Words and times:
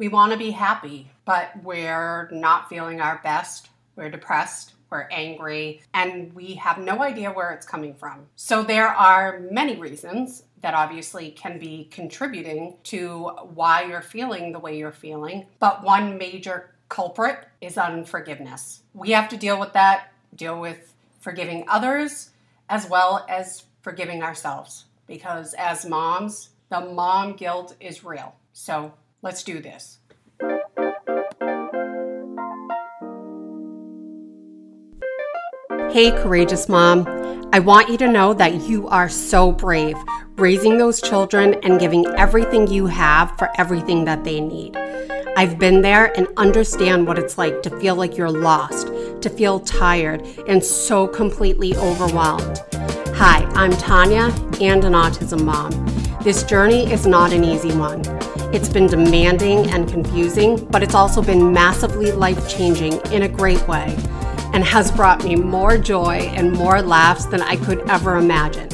We 0.00 0.08
want 0.08 0.32
to 0.32 0.38
be 0.38 0.52
happy, 0.52 1.10
but 1.26 1.62
we're 1.62 2.30
not 2.32 2.70
feeling 2.70 3.02
our 3.02 3.20
best. 3.22 3.68
We're 3.96 4.08
depressed, 4.08 4.72
we're 4.88 5.06
angry, 5.10 5.82
and 5.92 6.32
we 6.32 6.54
have 6.54 6.78
no 6.78 7.02
idea 7.02 7.30
where 7.30 7.50
it's 7.50 7.66
coming 7.66 7.92
from. 7.92 8.24
So 8.34 8.62
there 8.62 8.88
are 8.88 9.40
many 9.50 9.76
reasons 9.76 10.44
that 10.62 10.72
obviously 10.72 11.32
can 11.32 11.58
be 11.58 11.86
contributing 11.90 12.78
to 12.84 13.28
why 13.52 13.82
you're 13.82 14.00
feeling 14.00 14.52
the 14.52 14.58
way 14.58 14.78
you're 14.78 14.90
feeling, 14.90 15.44
but 15.58 15.84
one 15.84 16.16
major 16.16 16.70
culprit 16.88 17.46
is 17.60 17.76
unforgiveness. 17.76 18.80
We 18.94 19.10
have 19.10 19.28
to 19.28 19.36
deal 19.36 19.60
with 19.60 19.74
that, 19.74 20.14
deal 20.34 20.58
with 20.58 20.94
forgiving 21.20 21.66
others 21.68 22.30
as 22.70 22.88
well 22.88 23.26
as 23.28 23.64
forgiving 23.82 24.22
ourselves 24.22 24.86
because 25.06 25.52
as 25.58 25.84
moms, 25.84 26.48
the 26.70 26.80
mom 26.80 27.34
guilt 27.34 27.76
is 27.80 28.02
real. 28.02 28.34
So 28.54 28.94
let's 29.22 29.42
do 29.42 29.60
this. 29.60 29.98
Hey, 35.90 36.12
courageous 36.12 36.68
mom. 36.68 37.06
I 37.52 37.58
want 37.58 37.88
you 37.88 37.98
to 37.98 38.10
know 38.10 38.32
that 38.34 38.68
you 38.68 38.86
are 38.88 39.08
so 39.08 39.50
brave, 39.50 39.96
raising 40.36 40.78
those 40.78 41.02
children 41.02 41.54
and 41.64 41.80
giving 41.80 42.06
everything 42.16 42.68
you 42.68 42.86
have 42.86 43.36
for 43.36 43.50
everything 43.58 44.04
that 44.04 44.22
they 44.22 44.40
need. 44.40 44.76
I've 45.36 45.58
been 45.58 45.82
there 45.82 46.16
and 46.16 46.28
understand 46.36 47.06
what 47.06 47.18
it's 47.18 47.38
like 47.38 47.62
to 47.62 47.80
feel 47.80 47.96
like 47.96 48.16
you're 48.16 48.30
lost, 48.30 48.86
to 49.20 49.28
feel 49.28 49.58
tired, 49.58 50.22
and 50.46 50.62
so 50.64 51.08
completely 51.08 51.74
overwhelmed. 51.76 52.60
Hi, 53.16 53.44
I'm 53.54 53.72
Tanya 53.72 54.32
and 54.60 54.84
an 54.84 54.92
autism 54.92 55.44
mom. 55.44 55.70
This 56.22 56.44
journey 56.44 56.90
is 56.90 57.06
not 57.06 57.32
an 57.32 57.42
easy 57.42 57.72
one. 57.72 58.02
It's 58.52 58.68
been 58.68 58.88
demanding 58.88 59.70
and 59.70 59.88
confusing, 59.88 60.56
but 60.70 60.82
it's 60.82 60.96
also 60.96 61.22
been 61.22 61.52
massively 61.52 62.10
life 62.10 62.48
changing 62.48 62.94
in 63.12 63.22
a 63.22 63.28
great 63.28 63.66
way 63.68 63.96
and 64.52 64.64
has 64.64 64.90
brought 64.90 65.22
me 65.22 65.36
more 65.36 65.78
joy 65.78 66.32
and 66.34 66.52
more 66.52 66.82
laughs 66.82 67.26
than 67.26 67.42
I 67.42 67.54
could 67.54 67.88
ever 67.88 68.16
imagine. 68.16 68.68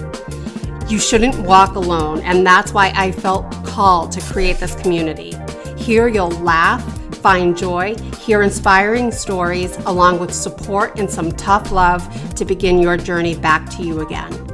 You 0.88 0.98
shouldn't 0.98 1.38
walk 1.40 1.74
alone, 1.74 2.20
and 2.20 2.46
that's 2.46 2.72
why 2.72 2.90
I 2.96 3.12
felt 3.12 3.50
called 3.66 4.12
to 4.12 4.20
create 4.22 4.56
this 4.56 4.74
community. 4.76 5.34
Here 5.76 6.08
you'll 6.08 6.30
laugh, 6.30 6.82
find 7.16 7.54
joy, 7.54 7.96
hear 8.20 8.40
inspiring 8.40 9.10
stories, 9.10 9.76
along 9.84 10.20
with 10.20 10.32
support 10.32 10.98
and 10.98 11.10
some 11.10 11.32
tough 11.32 11.70
love 11.70 12.02
to 12.36 12.46
begin 12.46 12.78
your 12.78 12.96
journey 12.96 13.36
back 13.36 13.68
to 13.76 13.82
you 13.82 14.00
again. 14.00 14.45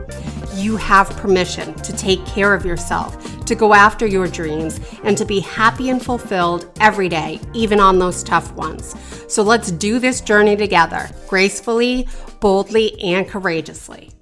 You 0.62 0.76
have 0.76 1.10
permission 1.16 1.74
to 1.74 1.92
take 1.92 2.24
care 2.24 2.54
of 2.54 2.64
yourself, 2.64 3.44
to 3.46 3.56
go 3.56 3.74
after 3.74 4.06
your 4.06 4.28
dreams, 4.28 4.78
and 5.02 5.18
to 5.18 5.24
be 5.24 5.40
happy 5.40 5.90
and 5.90 6.00
fulfilled 6.00 6.70
every 6.78 7.08
day, 7.08 7.40
even 7.52 7.80
on 7.80 7.98
those 7.98 8.22
tough 8.22 8.52
ones. 8.52 8.94
So 9.26 9.42
let's 9.42 9.72
do 9.72 9.98
this 9.98 10.20
journey 10.20 10.54
together, 10.54 11.10
gracefully, 11.26 12.06
boldly, 12.38 12.96
and 13.02 13.28
courageously. 13.28 14.12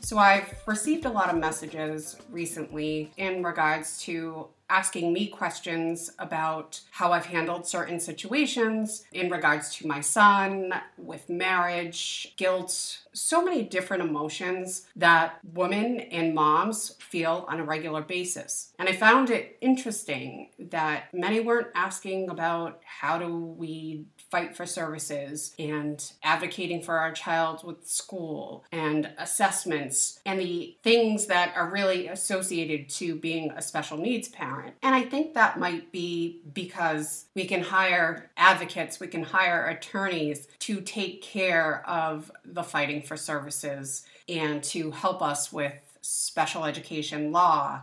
So, 0.00 0.18
I've 0.18 0.52
received 0.66 1.04
a 1.04 1.10
lot 1.10 1.30
of 1.32 1.36
messages 1.36 2.16
recently 2.28 3.12
in 3.16 3.44
regards 3.44 4.02
to 4.02 4.48
asking 4.72 5.12
me 5.12 5.26
questions 5.26 6.10
about 6.18 6.80
how 6.92 7.12
I've 7.12 7.26
handled 7.26 7.66
certain 7.66 8.00
situations 8.00 9.04
in 9.12 9.28
regards 9.28 9.74
to 9.76 9.86
my 9.86 10.00
son, 10.00 10.72
with 10.96 11.28
marriage, 11.28 12.32
guilt, 12.38 13.00
so 13.12 13.44
many 13.44 13.64
different 13.64 14.02
emotions 14.02 14.86
that 14.96 15.38
women 15.52 16.00
and 16.00 16.34
moms 16.34 16.96
feel 17.00 17.44
on 17.48 17.60
a 17.60 17.64
regular 17.64 18.00
basis. 18.00 18.72
And 18.78 18.88
I 18.88 18.94
found 18.94 19.28
it 19.28 19.58
interesting 19.60 20.48
that 20.58 21.12
many 21.12 21.40
weren't 21.40 21.68
asking 21.74 22.30
about 22.30 22.80
how 22.84 23.18
do 23.18 23.36
we 23.36 24.06
fight 24.32 24.56
for 24.56 24.64
services 24.64 25.54
and 25.58 26.10
advocating 26.22 26.82
for 26.82 26.98
our 26.98 27.12
child 27.12 27.62
with 27.62 27.86
school 27.86 28.64
and 28.72 29.12
assessments 29.18 30.20
and 30.24 30.40
the 30.40 30.74
things 30.82 31.26
that 31.26 31.52
are 31.54 31.70
really 31.70 32.08
associated 32.08 32.88
to 32.88 33.14
being 33.14 33.50
a 33.50 33.60
special 33.60 33.98
needs 33.98 34.28
parent. 34.28 34.74
And 34.82 34.94
I 34.94 35.02
think 35.02 35.34
that 35.34 35.58
might 35.58 35.92
be 35.92 36.40
because 36.54 37.26
we 37.34 37.44
can 37.44 37.60
hire 37.60 38.30
advocates, 38.38 38.98
we 38.98 39.06
can 39.06 39.22
hire 39.22 39.66
attorneys 39.66 40.48
to 40.60 40.80
take 40.80 41.20
care 41.20 41.86
of 41.86 42.32
the 42.42 42.62
fighting 42.62 43.02
for 43.02 43.18
services 43.18 44.06
and 44.30 44.64
to 44.64 44.92
help 44.92 45.20
us 45.20 45.52
with 45.52 45.74
special 46.00 46.64
education 46.64 47.32
law. 47.32 47.82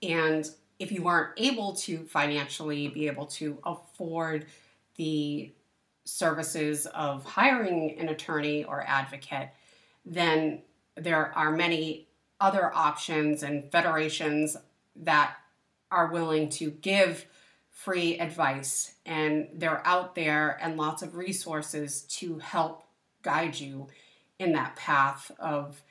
And 0.00 0.48
if 0.78 0.92
you 0.92 1.08
aren't 1.08 1.32
able 1.38 1.72
to 1.74 2.04
financially 2.04 2.86
be 2.86 3.08
able 3.08 3.26
to 3.26 3.58
afford 3.64 4.46
the 4.96 5.50
services 6.04 6.86
of 6.86 7.24
hiring 7.24 7.96
an 7.98 8.08
attorney 8.08 8.64
or 8.64 8.82
advocate, 8.86 9.50
then 10.04 10.62
there 10.96 11.32
are 11.36 11.52
many 11.52 12.08
other 12.40 12.74
options 12.74 13.42
and 13.42 13.70
federations 13.70 14.56
that 14.96 15.36
are 15.90 16.12
willing 16.12 16.48
to 16.48 16.70
give 16.70 17.26
free 17.70 18.18
advice 18.18 18.94
and 19.06 19.48
they're 19.54 19.86
out 19.86 20.14
there 20.14 20.58
and 20.60 20.76
lots 20.76 21.02
of 21.02 21.16
resources 21.16 22.02
to 22.02 22.38
help 22.38 22.84
guide 23.22 23.58
you 23.58 23.86
in 24.38 24.52
that 24.52 24.76
path 24.76 25.30
of 25.38 25.82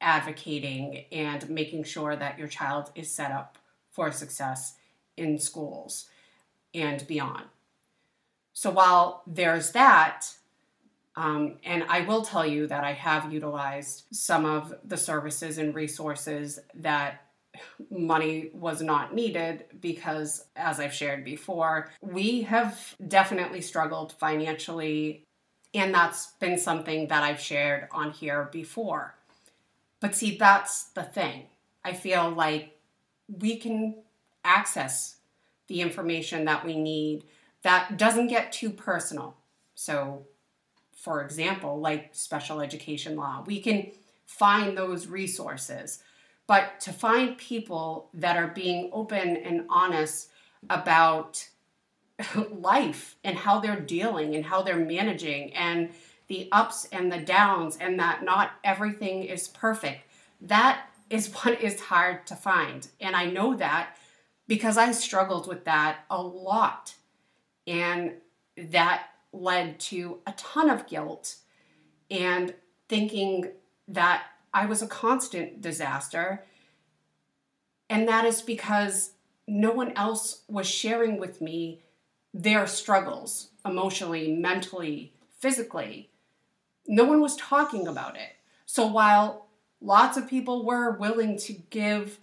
advocating 0.00 1.04
and 1.12 1.48
making 1.50 1.84
sure 1.84 2.14
that 2.14 2.38
your 2.38 2.48
child 2.48 2.90
is 2.94 3.10
set 3.10 3.32
up 3.32 3.58
for 3.90 4.12
success 4.12 4.74
in 5.16 5.38
schools 5.38 6.08
and 6.74 7.06
beyond. 7.06 7.44
So 8.52 8.70
while 8.70 9.22
there's 9.26 9.72
that, 9.72 10.26
um, 11.16 11.56
and 11.64 11.84
I 11.88 12.02
will 12.02 12.22
tell 12.22 12.46
you 12.46 12.66
that 12.68 12.84
I 12.84 12.92
have 12.92 13.32
utilized 13.32 14.04
some 14.12 14.44
of 14.46 14.74
the 14.84 14.96
services 14.96 15.58
and 15.58 15.74
resources 15.74 16.58
that 16.74 17.22
money 17.90 18.50
was 18.52 18.80
not 18.80 19.14
needed 19.14 19.64
because, 19.80 20.44
as 20.56 20.78
I've 20.78 20.94
shared 20.94 21.24
before, 21.24 21.90
we 22.00 22.42
have 22.42 22.94
definitely 23.06 23.60
struggled 23.60 24.12
financially, 24.12 25.24
and 25.74 25.92
that's 25.92 26.28
been 26.38 26.58
something 26.58 27.08
that 27.08 27.22
I've 27.22 27.40
shared 27.40 27.88
on 27.90 28.12
here 28.12 28.48
before. 28.52 29.16
But 30.00 30.14
see, 30.14 30.36
that's 30.36 30.84
the 30.84 31.02
thing. 31.02 31.46
I 31.84 31.92
feel 31.92 32.30
like 32.30 32.78
we 33.28 33.56
can 33.56 33.96
access 34.44 35.16
the 35.66 35.80
information 35.80 36.44
that 36.46 36.64
we 36.64 36.76
need 36.76 37.24
that 37.62 37.96
doesn't 37.96 38.28
get 38.28 38.52
too 38.52 38.70
personal. 38.70 39.36
So, 39.74 40.26
for 40.94 41.22
example, 41.22 41.80
like 41.80 42.10
special 42.12 42.60
education 42.60 43.16
law, 43.16 43.44
we 43.46 43.60
can 43.60 43.90
find 44.26 44.76
those 44.76 45.06
resources. 45.06 46.02
But 46.46 46.80
to 46.80 46.92
find 46.92 47.38
people 47.38 48.10
that 48.14 48.36
are 48.36 48.48
being 48.48 48.90
open 48.92 49.36
and 49.36 49.66
honest 49.68 50.30
about 50.68 51.48
life 52.50 53.16
and 53.24 53.36
how 53.36 53.60
they're 53.60 53.80
dealing 53.80 54.34
and 54.34 54.44
how 54.44 54.62
they're 54.62 54.76
managing 54.76 55.54
and 55.54 55.90
the 56.28 56.48
ups 56.52 56.86
and 56.92 57.10
the 57.10 57.18
downs 57.18 57.76
and 57.80 57.98
that 57.98 58.22
not 58.22 58.52
everything 58.64 59.24
is 59.24 59.48
perfect, 59.48 60.02
that 60.40 60.82
is 61.08 61.28
what 61.34 61.60
is 61.60 61.80
hard 61.80 62.26
to 62.26 62.36
find. 62.36 62.88
And 63.00 63.16
I 63.16 63.26
know 63.26 63.54
that 63.56 63.96
because 64.46 64.76
I 64.76 64.92
struggled 64.92 65.46
with 65.46 65.64
that 65.64 66.00
a 66.10 66.20
lot 66.20 66.94
and 67.70 68.14
that 68.56 69.04
led 69.32 69.78
to 69.78 70.18
a 70.26 70.32
ton 70.32 70.68
of 70.68 70.88
guilt 70.88 71.36
and 72.10 72.52
thinking 72.88 73.52
that 73.86 74.24
I 74.52 74.66
was 74.66 74.82
a 74.82 74.88
constant 74.88 75.60
disaster. 75.60 76.44
And 77.88 78.08
that 78.08 78.24
is 78.24 78.42
because 78.42 79.12
no 79.46 79.70
one 79.70 79.92
else 79.92 80.42
was 80.48 80.66
sharing 80.66 81.20
with 81.20 81.40
me 81.40 81.80
their 82.34 82.66
struggles 82.66 83.50
emotionally, 83.64 84.32
mentally, 84.32 85.12
physically. 85.38 86.10
No 86.88 87.04
one 87.04 87.20
was 87.20 87.36
talking 87.36 87.86
about 87.86 88.16
it. 88.16 88.34
So 88.66 88.86
while 88.88 89.46
lots 89.80 90.16
of 90.16 90.28
people 90.28 90.64
were 90.64 90.90
willing 90.90 91.38
to 91.38 91.52
give 91.52 92.18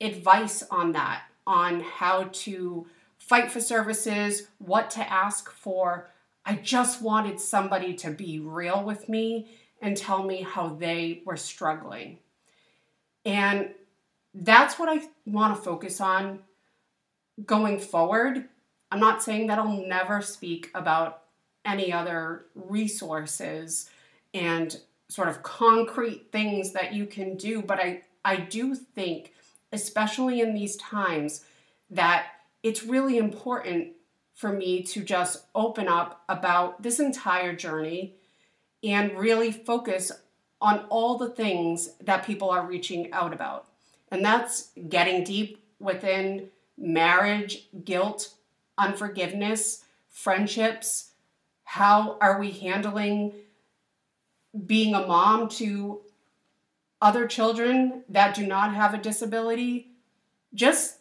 advice 0.00 0.62
on 0.70 0.92
that, 0.92 1.24
on 1.46 1.80
how 1.80 2.30
to 2.32 2.86
fight 3.26 3.50
for 3.50 3.60
services, 3.60 4.48
what 4.58 4.90
to 4.90 5.12
ask 5.12 5.50
for. 5.50 6.10
I 6.44 6.56
just 6.56 7.00
wanted 7.00 7.40
somebody 7.40 7.94
to 7.94 8.10
be 8.10 8.40
real 8.40 8.82
with 8.82 9.08
me 9.08 9.48
and 9.80 9.96
tell 9.96 10.24
me 10.24 10.42
how 10.42 10.70
they 10.70 11.22
were 11.24 11.36
struggling. 11.36 12.18
And 13.24 13.70
that's 14.34 14.78
what 14.78 14.88
I 14.88 15.06
want 15.24 15.56
to 15.56 15.62
focus 15.62 16.00
on 16.00 16.40
going 17.46 17.78
forward. 17.78 18.48
I'm 18.90 19.00
not 19.00 19.22
saying 19.22 19.46
that 19.46 19.58
I'll 19.58 19.86
never 19.86 20.20
speak 20.20 20.70
about 20.74 21.22
any 21.64 21.92
other 21.92 22.46
resources 22.54 23.88
and 24.34 24.78
sort 25.08 25.28
of 25.28 25.42
concrete 25.42 26.32
things 26.32 26.72
that 26.72 26.92
you 26.92 27.06
can 27.06 27.36
do, 27.36 27.62
but 27.62 27.78
I, 27.78 28.02
I 28.24 28.36
do 28.36 28.74
think, 28.74 29.32
especially 29.72 30.40
in 30.40 30.54
these 30.54 30.76
times, 30.76 31.44
that 31.90 32.26
it's 32.62 32.84
really 32.84 33.18
important 33.18 33.88
for 34.34 34.52
me 34.52 34.82
to 34.82 35.02
just 35.02 35.44
open 35.54 35.88
up 35.88 36.22
about 36.28 36.82
this 36.82 36.98
entire 36.98 37.54
journey 37.54 38.14
and 38.82 39.18
really 39.18 39.52
focus 39.52 40.10
on 40.60 40.84
all 40.88 41.18
the 41.18 41.30
things 41.30 41.90
that 42.00 42.24
people 42.24 42.50
are 42.50 42.66
reaching 42.66 43.12
out 43.12 43.32
about. 43.32 43.66
And 44.10 44.24
that's 44.24 44.70
getting 44.88 45.24
deep 45.24 45.62
within 45.78 46.48
marriage, 46.78 47.68
guilt, 47.84 48.34
unforgiveness, 48.78 49.84
friendships. 50.08 51.10
How 51.64 52.16
are 52.20 52.38
we 52.38 52.50
handling 52.50 53.32
being 54.66 54.94
a 54.94 55.06
mom 55.06 55.48
to 55.48 56.00
other 57.00 57.26
children 57.26 58.04
that 58.08 58.34
do 58.34 58.46
not 58.46 58.74
have 58.74 58.94
a 58.94 58.98
disability? 58.98 59.88
Just 60.54 60.98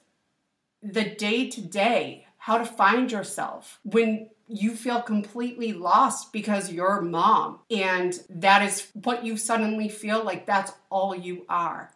the 0.82 1.04
day 1.04 1.50
to 1.50 1.62
day, 1.62 2.26
how 2.38 2.58
to 2.58 2.66
find 2.66 3.12
yourself 3.12 3.80
when 3.84 4.30
you 4.48 4.76
feel 4.76 5.02
completely 5.02 5.72
lost 5.72 6.34
because 6.34 6.72
you're 6.72 7.00
mom 7.02 7.60
and 7.70 8.22
that 8.30 8.62
is 8.62 8.90
what 8.94 9.24
you 9.24 9.38
suddenly 9.38 9.88
feel 9.88 10.24
like 10.24 10.46
that's 10.46 10.74
all 10.90 11.16
you 11.16 11.46
are. 11.48 11.92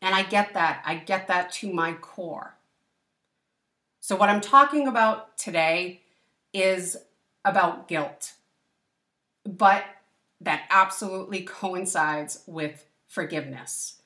And 0.00 0.14
I 0.14 0.22
get 0.22 0.54
that. 0.54 0.82
I 0.86 0.96
get 0.96 1.28
that 1.28 1.52
to 1.54 1.72
my 1.72 1.92
core. 1.94 2.54
So, 4.00 4.14
what 4.14 4.28
I'm 4.28 4.40
talking 4.40 4.86
about 4.86 5.36
today 5.36 6.02
is 6.52 6.96
about 7.44 7.88
guilt, 7.88 8.34
but 9.44 9.84
that 10.40 10.62
absolutely 10.70 11.42
coincides 11.42 12.42
with 12.46 12.84
forgiveness. 13.08 14.00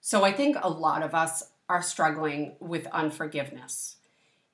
So, 0.00 0.24
I 0.24 0.32
think 0.32 0.56
a 0.60 0.68
lot 0.68 1.02
of 1.02 1.14
us 1.14 1.44
are 1.68 1.82
struggling 1.82 2.56
with 2.60 2.86
unforgiveness. 2.88 3.96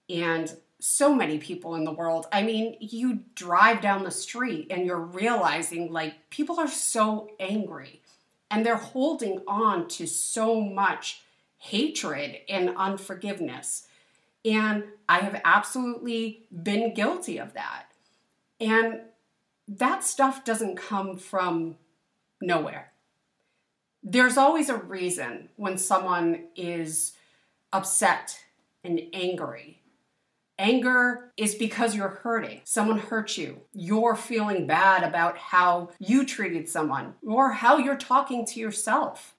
And 0.08 0.54
so 0.82 1.14
many 1.14 1.38
people 1.38 1.76
in 1.76 1.84
the 1.84 1.92
world. 1.92 2.26
I 2.32 2.42
mean, 2.42 2.76
you 2.80 3.20
drive 3.36 3.80
down 3.80 4.02
the 4.02 4.10
street 4.10 4.66
and 4.70 4.84
you're 4.84 4.98
realizing 4.98 5.92
like 5.92 6.28
people 6.28 6.58
are 6.58 6.68
so 6.68 7.30
angry 7.38 8.02
and 8.50 8.66
they're 8.66 8.76
holding 8.76 9.42
on 9.46 9.86
to 9.88 10.06
so 10.06 10.60
much 10.60 11.22
hatred 11.56 12.38
and 12.48 12.74
unforgiveness. 12.76 13.86
And 14.44 14.84
I 15.08 15.20
have 15.20 15.40
absolutely 15.44 16.46
been 16.50 16.94
guilty 16.94 17.38
of 17.38 17.54
that. 17.54 17.84
And 18.60 19.02
that 19.68 20.02
stuff 20.02 20.44
doesn't 20.44 20.76
come 20.76 21.16
from 21.16 21.76
nowhere. 22.40 22.91
There's 24.02 24.36
always 24.36 24.68
a 24.68 24.76
reason 24.76 25.48
when 25.56 25.78
someone 25.78 26.46
is 26.56 27.12
upset 27.72 28.44
and 28.82 29.00
angry. 29.12 29.80
Anger 30.58 31.32
is 31.36 31.54
because 31.54 31.94
you're 31.94 32.08
hurting. 32.08 32.60
Someone 32.64 32.98
hurt 32.98 33.38
you. 33.38 33.62
You're 33.72 34.16
feeling 34.16 34.66
bad 34.66 35.02
about 35.02 35.38
how 35.38 35.90
you 35.98 36.26
treated 36.26 36.68
someone 36.68 37.14
or 37.26 37.52
how 37.52 37.78
you're 37.78 37.96
talking 37.96 38.44
to 38.46 38.60
yourself. 38.60 39.34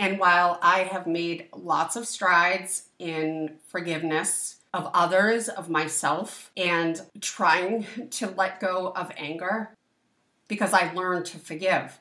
And 0.00 0.18
while 0.18 0.58
I 0.62 0.80
have 0.80 1.06
made 1.06 1.48
lots 1.52 1.96
of 1.96 2.06
strides 2.06 2.88
in 2.98 3.56
forgiveness 3.66 4.56
of 4.74 4.90
others, 4.94 5.48
of 5.48 5.70
myself, 5.70 6.50
and 6.56 7.00
trying 7.20 7.86
to 8.10 8.28
let 8.28 8.60
go 8.60 8.92
of 8.94 9.12
anger 9.16 9.74
because 10.46 10.72
I 10.72 10.92
learned 10.92 11.26
to 11.26 11.38
forgive, 11.38 11.98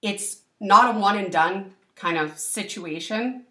it's 0.00 0.42
not 0.60 0.94
a 0.94 0.98
one 0.98 1.18
and 1.18 1.32
done 1.32 1.74
kind 1.94 2.18
of 2.18 2.38
situation. 2.38 3.44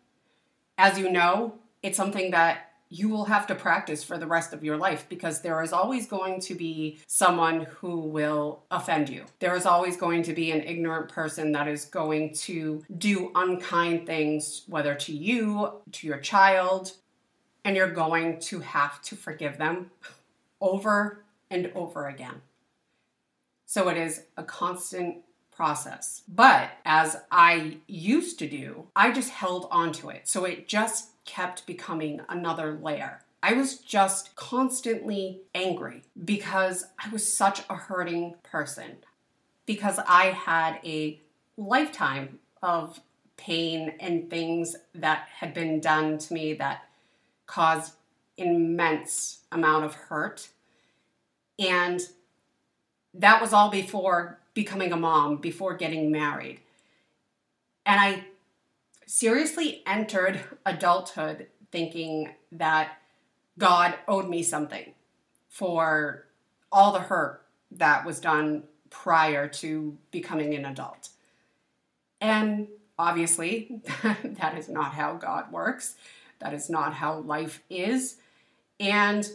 As 0.78 1.00
you 1.00 1.10
know, 1.12 1.56
it's 1.82 1.98
something 1.98 2.32
that 2.32 2.68
you 2.90 3.10
will 3.10 3.26
have 3.26 3.46
to 3.48 3.56
practice 3.56 4.04
for 4.04 4.18
the 4.18 4.28
rest 4.28 4.54
of 4.54 4.64
your 4.64 4.78
life 4.78 5.08
because 5.10 5.42
there 5.42 5.62
is 5.62 5.74
always 5.74 6.08
going 6.08 6.40
to 6.40 6.56
be 6.56 6.98
someone 7.06 7.62
who 7.80 8.00
will 8.00 8.64
offend 8.72 9.10
you. 9.10 9.26
There 9.40 9.56
is 9.56 9.66
always 9.66 9.98
going 9.98 10.24
to 10.24 10.34
be 10.34 10.52
an 10.52 10.62
ignorant 10.62 11.10
person 11.10 11.52
that 11.52 11.68
is 11.68 11.86
going 11.86 12.34
to 12.36 12.84
do 12.98 13.32
unkind 13.36 14.06
things, 14.06 14.64
whether 14.68 14.96
to 14.96 15.14
you, 15.14 15.74
to 15.92 16.08
your 16.08 16.20
child, 16.20 16.94
and 17.66 17.76
you're 17.76 17.92
going 17.92 18.40
to 18.40 18.62
have 18.62 19.02
to 19.04 19.16
forgive 19.18 19.58
them 19.58 19.92
over 20.62 21.24
and 21.52 21.72
over 21.76 22.08
again. 22.08 22.42
So 23.66 23.90
it 23.90 23.98
is 23.98 24.24
a 24.38 24.44
constant 24.44 25.18
process. 25.58 26.22
But 26.28 26.70
as 26.86 27.18
I 27.32 27.78
used 27.88 28.38
to 28.40 28.48
do, 28.48 28.86
I 28.96 29.12
just 29.12 29.32
held 29.32 29.68
on 29.72 29.92
to 29.94 30.10
it. 30.10 30.28
So 30.28 30.46
it 30.46 30.68
just 30.68 31.10
kept 31.26 31.66
becoming 31.66 32.22
another 32.30 32.80
layer. 32.82 33.22
I 33.42 33.54
was 33.54 33.80
just 33.80 34.36
constantly 34.36 35.42
angry 35.56 36.04
because 36.24 36.86
I 37.04 37.10
was 37.10 37.32
such 37.32 37.62
a 37.70 37.76
hurting 37.76 38.36
person, 38.44 38.98
because 39.66 40.00
I 40.08 40.26
had 40.28 40.80
a 40.86 41.20
lifetime 41.58 42.40
of 42.62 43.00
pain 43.36 43.94
and 44.00 44.30
things 44.30 44.76
that 44.94 45.28
had 45.40 45.54
been 45.54 45.80
done 45.80 46.20
to 46.20 46.34
me 46.34 46.54
that 46.54 46.84
caused 47.48 47.94
immense 48.38 49.40
amount 49.52 49.86
of 49.86 49.96
hurt. 49.96 50.50
And 51.58 52.02
that 53.14 53.42
was 53.42 53.54
all 53.54 53.70
before 53.70 54.40
becoming 54.58 54.92
a 54.92 54.98
mom, 54.98 55.38
before 55.38 55.76
getting 55.76 56.12
married. 56.12 56.60
And 57.86 58.00
I 58.00 58.26
seriously 59.06 59.84
entered 59.86 60.42
adulthood 60.66 61.46
thinking 61.72 62.34
that 62.52 62.98
God 63.60 63.94
owed 64.08 64.28
me 64.28 64.42
something 64.42 64.94
for 65.48 66.26
all 66.72 66.92
the 66.92 67.02
hurt 67.02 67.46
that 67.70 68.04
was 68.04 68.20
done 68.20 68.64
prior 68.90 69.48
to 69.48 69.96
becoming 70.10 70.56
an 70.56 70.66
adult. 70.66 71.10
And 72.20 72.68
obviously, 72.98 73.84
that 74.24 74.58
is 74.58 74.70
not 74.70 74.94
how 74.94 75.18
God 75.18 75.52
works. 75.52 75.98
That 76.40 76.56
is 76.56 76.68
not 76.68 76.96
how 76.96 77.20
life 77.20 77.62
is. 77.70 78.16
And 78.80 79.30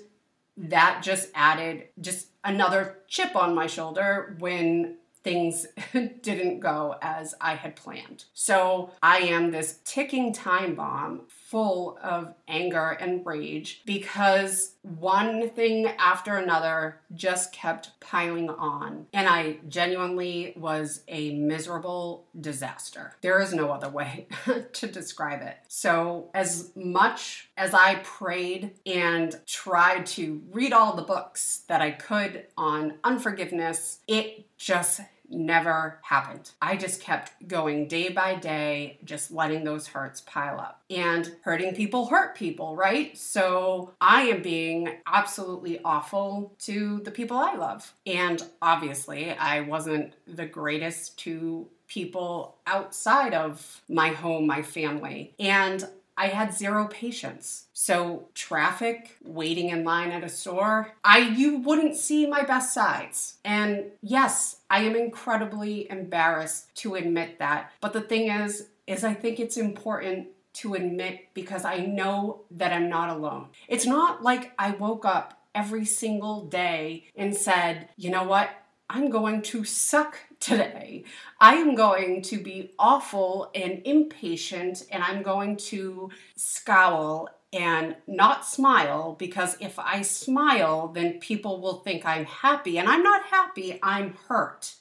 that 0.56 1.04
just 1.04 1.28
added 1.32 1.84
just 2.00 2.26
another 2.42 2.98
chip 3.06 3.36
on 3.36 3.54
my 3.54 3.68
shoulder 3.68 4.34
when 4.40 4.96
things 5.22 5.66
didn't 6.22 6.60
go 6.60 6.96
as 7.00 7.34
I 7.40 7.54
had 7.54 7.76
planned. 7.76 8.24
So 8.34 8.90
I 9.02 9.18
am 9.18 9.50
this 9.50 9.80
ticking 9.84 10.32
time 10.32 10.74
bomb 10.74 11.22
full 11.28 11.98
of 12.02 12.34
anger 12.48 12.96
and 12.98 13.24
rage 13.26 13.82
because 13.84 14.74
one 14.80 15.50
thing 15.50 15.86
after 15.98 16.36
another 16.36 17.00
just 17.14 17.52
kept 17.52 18.00
piling 18.00 18.48
on. 18.48 19.06
And 19.12 19.28
I 19.28 19.58
genuinely 19.68 20.54
was 20.56 21.02
a 21.08 21.34
miserable 21.34 22.26
disaster. 22.40 23.16
There 23.20 23.40
is 23.40 23.52
no 23.52 23.70
other 23.70 23.88
way 23.88 24.28
to 24.72 24.86
describe 24.86 25.42
it. 25.42 25.56
So, 25.68 26.30
as 26.34 26.72
much 26.74 27.50
as 27.56 27.74
I 27.74 27.96
prayed 27.96 28.72
and 28.86 29.38
tried 29.46 30.06
to 30.06 30.42
read 30.52 30.72
all 30.72 30.96
the 30.96 31.02
books 31.02 31.62
that 31.68 31.80
I 31.82 31.90
could 31.90 32.46
on 32.56 32.94
unforgiveness, 33.04 34.00
it 34.08 34.46
just 34.56 35.00
never 35.32 35.98
happened. 36.02 36.50
I 36.60 36.76
just 36.76 37.00
kept 37.00 37.48
going 37.48 37.88
day 37.88 38.10
by 38.10 38.34
day, 38.36 38.98
just 39.04 39.30
letting 39.30 39.64
those 39.64 39.88
hurts 39.88 40.20
pile 40.20 40.60
up. 40.60 40.82
And 40.90 41.34
hurting 41.42 41.74
people 41.74 42.06
hurt 42.06 42.36
people, 42.36 42.76
right? 42.76 43.16
So 43.16 43.94
I 44.00 44.22
am 44.22 44.42
being 44.42 45.00
absolutely 45.06 45.80
awful 45.84 46.54
to 46.60 47.00
the 47.04 47.10
people 47.10 47.36
I 47.36 47.54
love. 47.54 47.92
And 48.06 48.42
obviously, 48.60 49.30
I 49.32 49.60
wasn't 49.60 50.14
the 50.26 50.46
greatest 50.46 51.18
to 51.20 51.68
people 51.88 52.56
outside 52.66 53.34
of 53.34 53.82
my 53.88 54.08
home, 54.08 54.46
my 54.46 54.62
family. 54.62 55.34
And 55.38 55.84
I 56.16 56.28
had 56.28 56.54
zero 56.54 56.86
patience. 56.86 57.66
So 57.72 58.28
traffic, 58.34 59.16
waiting 59.24 59.70
in 59.70 59.84
line 59.84 60.10
at 60.10 60.24
a 60.24 60.28
store, 60.28 60.92
I 61.02 61.18
you 61.18 61.58
wouldn't 61.58 61.96
see 61.96 62.26
my 62.26 62.42
best 62.42 62.74
sides. 62.74 63.38
And 63.44 63.86
yes, 64.02 64.60
I 64.70 64.80
am 64.80 64.96
incredibly 64.96 65.90
embarrassed 65.90 66.74
to 66.76 66.94
admit 66.94 67.38
that. 67.38 67.72
But 67.80 67.92
the 67.92 68.00
thing 68.00 68.30
is 68.30 68.68
is 68.86 69.04
I 69.04 69.14
think 69.14 69.38
it's 69.38 69.56
important 69.56 70.28
to 70.54 70.74
admit 70.74 71.28
because 71.34 71.64
I 71.64 71.78
know 71.78 72.42
that 72.50 72.72
I'm 72.72 72.88
not 72.88 73.10
alone. 73.10 73.48
It's 73.68 73.86
not 73.86 74.22
like 74.22 74.52
I 74.58 74.72
woke 74.72 75.04
up 75.04 75.40
every 75.54 75.84
single 75.84 76.44
day 76.44 77.04
and 77.16 77.34
said, 77.34 77.88
"You 77.96 78.10
know 78.10 78.24
what? 78.24 78.50
I'm 78.90 79.08
going 79.08 79.40
to 79.42 79.64
suck 79.64 80.18
today. 80.42 81.04
I 81.40 81.54
am 81.54 81.74
going 81.74 82.22
to 82.22 82.38
be 82.38 82.72
awful 82.78 83.50
and 83.54 83.80
impatient, 83.84 84.84
and 84.90 85.02
I'm 85.02 85.22
going 85.22 85.56
to 85.68 86.10
scowl 86.36 87.28
and 87.52 87.96
not 88.06 88.46
smile 88.46 89.14
because 89.18 89.56
if 89.60 89.78
I 89.78 90.02
smile, 90.02 90.88
then 90.88 91.20
people 91.20 91.60
will 91.60 91.80
think 91.80 92.04
I'm 92.04 92.24
happy, 92.24 92.78
and 92.78 92.88
I'm 92.88 93.02
not 93.02 93.24
happy, 93.24 93.78
I'm 93.82 94.14
hurt. 94.28 94.74